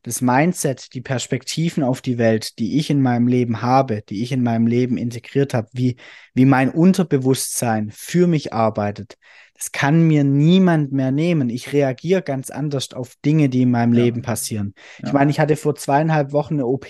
Das 0.04 0.22
Mindset, 0.22 0.94
die 0.94 1.02
Perspektiven 1.02 1.84
auf 1.84 2.02
die 2.02 2.18
Welt, 2.18 2.58
die 2.58 2.80
ich 2.80 2.90
in 2.90 3.02
meinem 3.02 3.28
Leben 3.28 3.62
habe, 3.62 4.02
die 4.08 4.24
ich 4.24 4.32
in 4.32 4.42
meinem 4.42 4.66
Leben 4.66 4.98
integriert 4.98 5.54
habe, 5.54 5.68
wie, 5.74 5.96
wie 6.34 6.46
mein 6.46 6.72
Unterbewusstsein 6.72 7.92
für 7.92 8.28
mich 8.28 8.52
arbeitet, 8.52 9.18
Das 9.54 9.72
kann 9.72 10.08
mir 10.08 10.24
niemand 10.24 10.92
mehr 10.92 11.12
nehmen. 11.12 11.52
Ich 11.52 11.72
reagiere 11.72 12.24
ganz 12.24 12.50
anders 12.50 12.94
auf 12.94 13.16
Dinge, 13.24 13.48
die 13.48 13.62
in 13.62 13.70
meinem 13.72 13.94
ja. 13.94 14.04
Leben 14.04 14.24
passieren. 14.24 14.74
Ja. 14.98 15.08
Ich 15.08 15.14
meine, 15.14 15.30
ich 15.30 15.40
hatte 15.40 15.56
vor 15.56 15.76
zweieinhalb 15.76 16.32
Wochen 16.32 16.56
eine 16.56 16.66
OP, 16.66 16.88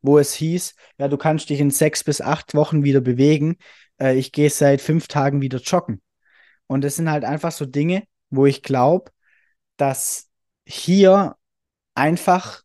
wo 0.00 0.18
es 0.18 0.32
hieß, 0.32 0.74
ja, 0.98 1.08
du 1.08 1.18
kannst 1.18 1.50
dich 1.50 1.60
in 1.60 1.70
sechs 1.70 2.02
bis 2.04 2.22
acht 2.22 2.54
Wochen 2.54 2.82
wieder 2.82 3.02
bewegen. 3.02 3.56
Äh, 4.00 4.16
ich 4.16 4.32
gehe 4.32 4.48
seit 4.48 4.80
fünf 4.80 5.06
Tagen 5.08 5.42
wieder 5.42 5.58
joggen. 5.58 6.00
Und 6.66 6.82
das 6.82 6.96
sind 6.96 7.10
halt 7.10 7.24
einfach 7.24 7.52
so 7.52 7.66
Dinge, 7.66 8.04
wo 8.30 8.46
ich 8.46 8.62
glaube, 8.62 9.10
dass 9.76 10.28
hier 10.64 11.36
einfach 11.98 12.62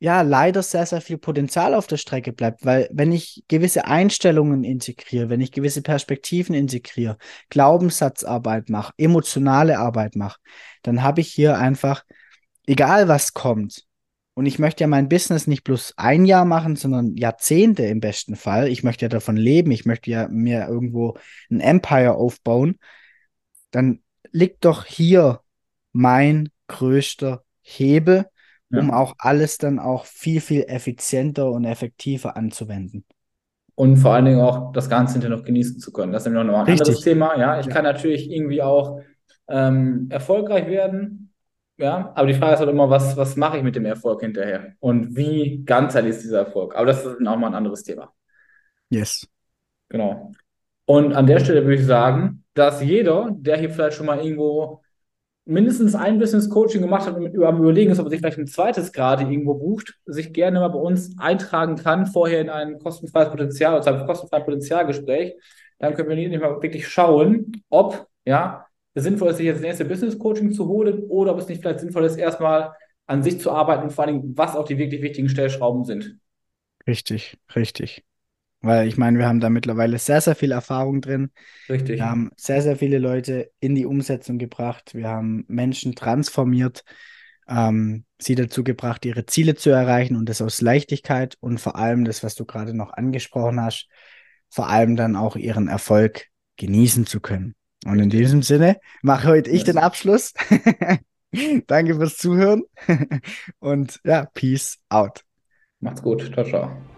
ja 0.00 0.22
leider 0.22 0.62
sehr, 0.62 0.86
sehr 0.86 1.00
viel 1.00 1.18
Potenzial 1.18 1.74
auf 1.74 1.86
der 1.86 1.96
Strecke 1.96 2.32
bleibt, 2.32 2.64
weil 2.64 2.88
wenn 2.92 3.10
ich 3.10 3.44
gewisse 3.48 3.86
Einstellungen 3.86 4.62
integriere, 4.62 5.28
wenn 5.28 5.40
ich 5.40 5.50
gewisse 5.50 5.82
Perspektiven 5.82 6.54
integriere, 6.54 7.18
Glaubenssatzarbeit 7.48 8.68
mache, 8.68 8.92
emotionale 8.96 9.78
Arbeit 9.78 10.14
mache, 10.14 10.38
dann 10.82 11.02
habe 11.02 11.20
ich 11.20 11.32
hier 11.32 11.58
einfach, 11.58 12.04
egal 12.66 13.08
was 13.08 13.32
kommt, 13.32 13.88
und 14.34 14.46
ich 14.46 14.60
möchte 14.60 14.84
ja 14.84 14.86
mein 14.86 15.08
Business 15.08 15.48
nicht 15.48 15.64
bloß 15.64 15.94
ein 15.96 16.24
Jahr 16.24 16.44
machen, 16.44 16.76
sondern 16.76 17.16
Jahrzehnte 17.16 17.82
im 17.86 17.98
besten 17.98 18.36
Fall. 18.36 18.68
Ich 18.68 18.84
möchte 18.84 19.04
ja 19.04 19.08
davon 19.08 19.36
leben, 19.36 19.72
ich 19.72 19.84
möchte 19.84 20.12
ja 20.12 20.28
mir 20.28 20.68
irgendwo 20.68 21.18
ein 21.50 21.58
Empire 21.58 22.14
aufbauen. 22.14 22.78
Dann 23.72 24.00
liegt 24.30 24.64
doch 24.64 24.84
hier 24.84 25.40
mein 25.90 26.50
größter 26.68 27.42
Hebel, 27.62 28.26
um 28.70 28.88
ja. 28.88 28.96
auch 28.96 29.14
alles 29.18 29.58
dann 29.58 29.78
auch 29.78 30.04
viel, 30.04 30.40
viel 30.40 30.64
effizienter 30.68 31.50
und 31.50 31.64
effektiver 31.64 32.36
anzuwenden. 32.36 33.04
Und 33.74 33.96
vor 33.96 34.14
allen 34.14 34.24
Dingen 34.24 34.40
auch 34.40 34.72
das 34.72 34.90
Ganze 34.90 35.14
hinterher 35.14 35.36
noch 35.36 35.44
genießen 35.44 35.78
zu 35.78 35.92
können. 35.92 36.12
Das 36.12 36.22
ist 36.22 36.32
nämlich 36.32 36.46
noch 36.46 36.58
ein 36.58 36.64
Richtig. 36.66 36.80
anderes 36.80 37.00
Thema. 37.04 37.38
Ja, 37.38 37.60
ich 37.60 37.66
ja. 37.66 37.72
kann 37.72 37.84
natürlich 37.84 38.30
irgendwie 38.30 38.60
auch 38.60 39.00
ähm, 39.48 40.08
erfolgreich 40.10 40.66
werden. 40.66 41.32
Ja, 41.76 42.12
aber 42.16 42.26
die 42.26 42.34
Frage 42.34 42.54
ist 42.54 42.58
halt 42.58 42.70
immer, 42.70 42.90
was, 42.90 43.16
was 43.16 43.36
mache 43.36 43.58
ich 43.58 43.62
mit 43.62 43.76
dem 43.76 43.84
Erfolg 43.84 44.20
hinterher? 44.20 44.74
Und 44.80 45.14
wie 45.16 45.62
ganzheitlich 45.64 46.16
ist 46.16 46.24
dieser 46.24 46.40
Erfolg? 46.40 46.74
Aber 46.74 46.86
das 46.86 47.04
ist 47.04 47.24
auch 47.24 47.36
mal 47.36 47.46
ein 47.46 47.54
anderes 47.54 47.84
Thema. 47.84 48.12
Yes. 48.90 49.28
Genau. 49.88 50.32
Und 50.84 51.14
an 51.14 51.26
der 51.26 51.38
Stelle 51.38 51.62
würde 51.62 51.76
ich 51.76 51.86
sagen, 51.86 52.44
dass 52.54 52.82
jeder, 52.82 53.28
der 53.30 53.58
hier 53.58 53.70
vielleicht 53.70 53.96
schon 53.96 54.06
mal 54.06 54.18
irgendwo 54.18 54.82
mindestens 55.48 55.94
ein 55.94 56.18
Business 56.18 56.50
Coaching 56.50 56.82
gemacht 56.82 57.06
hat 57.06 57.16
und 57.16 57.42
am 57.42 57.58
Überlegen 57.58 57.90
ist, 57.90 57.98
ob 57.98 58.06
er 58.06 58.10
sich 58.10 58.20
vielleicht 58.20 58.38
ein 58.38 58.46
zweites 58.46 58.92
gerade 58.92 59.22
irgendwo 59.22 59.54
bucht, 59.54 59.94
sich 60.04 60.32
gerne 60.32 60.60
mal 60.60 60.68
bei 60.68 60.78
uns 60.78 61.18
eintragen 61.18 61.76
kann, 61.76 62.06
vorher 62.06 62.40
in 62.40 62.50
ein 62.50 62.78
kostenfreies 62.78 63.30
Potenzial, 63.30 63.74
also 63.74 63.90
ein 63.90 64.06
kostenfreies 64.06 64.44
Potenzialgespräch. 64.44 65.34
Dann 65.78 65.94
können 65.94 66.08
wir 66.08 66.16
nicht 66.16 66.40
mal 66.40 66.60
wirklich 66.62 66.86
schauen, 66.86 67.62
ob 67.70 68.06
ja, 68.26 68.66
es 68.94 69.04
sinnvoll 69.04 69.30
ist, 69.30 69.38
sich 69.38 69.46
jetzt 69.46 69.56
das 69.56 69.62
nächste 69.62 69.84
Business 69.86 70.18
Coaching 70.18 70.52
zu 70.52 70.68
holen 70.68 71.04
oder 71.04 71.32
ob 71.32 71.38
es 71.38 71.48
nicht 71.48 71.62
vielleicht 71.62 71.80
sinnvoll 71.80 72.04
ist, 72.04 72.16
erstmal 72.16 72.74
an 73.06 73.22
sich 73.22 73.40
zu 73.40 73.50
arbeiten 73.50 73.84
und 73.84 73.92
vor 73.92 74.04
allen 74.04 74.20
Dingen, 74.20 74.36
was 74.36 74.54
auch 74.54 74.66
die 74.66 74.76
wirklich 74.76 75.00
wichtigen 75.00 75.30
Stellschrauben 75.30 75.84
sind. 75.84 76.18
Richtig, 76.86 77.38
richtig. 77.56 78.04
Weil 78.60 78.88
ich 78.88 78.96
meine, 78.96 79.18
wir 79.18 79.26
haben 79.28 79.40
da 79.40 79.50
mittlerweile 79.50 79.98
sehr, 79.98 80.20
sehr 80.20 80.34
viel 80.34 80.50
Erfahrung 80.50 81.00
drin. 81.00 81.30
Richtig. 81.68 81.98
Wir 81.98 82.06
haben 82.06 82.30
sehr, 82.36 82.60
sehr 82.60 82.76
viele 82.76 82.98
Leute 82.98 83.50
in 83.60 83.74
die 83.74 83.86
Umsetzung 83.86 84.38
gebracht. 84.38 84.94
Wir 84.94 85.08
haben 85.08 85.44
Menschen 85.46 85.94
transformiert, 85.94 86.84
ähm, 87.48 88.04
sie 88.18 88.34
dazu 88.34 88.64
gebracht, 88.64 89.04
ihre 89.04 89.26
Ziele 89.26 89.54
zu 89.54 89.70
erreichen 89.70 90.16
und 90.16 90.28
das 90.28 90.42
aus 90.42 90.60
Leichtigkeit 90.60 91.36
und 91.40 91.58
vor 91.60 91.76
allem 91.76 92.04
das, 92.04 92.24
was 92.24 92.34
du 92.34 92.44
gerade 92.44 92.74
noch 92.74 92.92
angesprochen 92.92 93.60
hast, 93.60 93.88
vor 94.50 94.68
allem 94.68 94.96
dann 94.96 95.14
auch 95.14 95.36
ihren 95.36 95.68
Erfolg 95.68 96.26
genießen 96.56 97.06
zu 97.06 97.20
können. 97.20 97.54
Und 97.86 98.00
in 98.00 98.10
diesem 98.10 98.42
Sinne 98.42 98.78
mache 99.02 99.28
heute 99.28 99.50
ich 99.50 99.64
den 99.64 99.78
Abschluss. 99.78 100.34
Danke 101.66 101.94
fürs 101.94 102.16
Zuhören 102.16 102.64
und 103.60 104.00
ja, 104.04 104.26
Peace 104.34 104.78
out. 104.88 105.24
Macht's 105.80 106.02
gut. 106.02 106.30
Ciao, 106.32 106.44
ciao. 106.44 106.97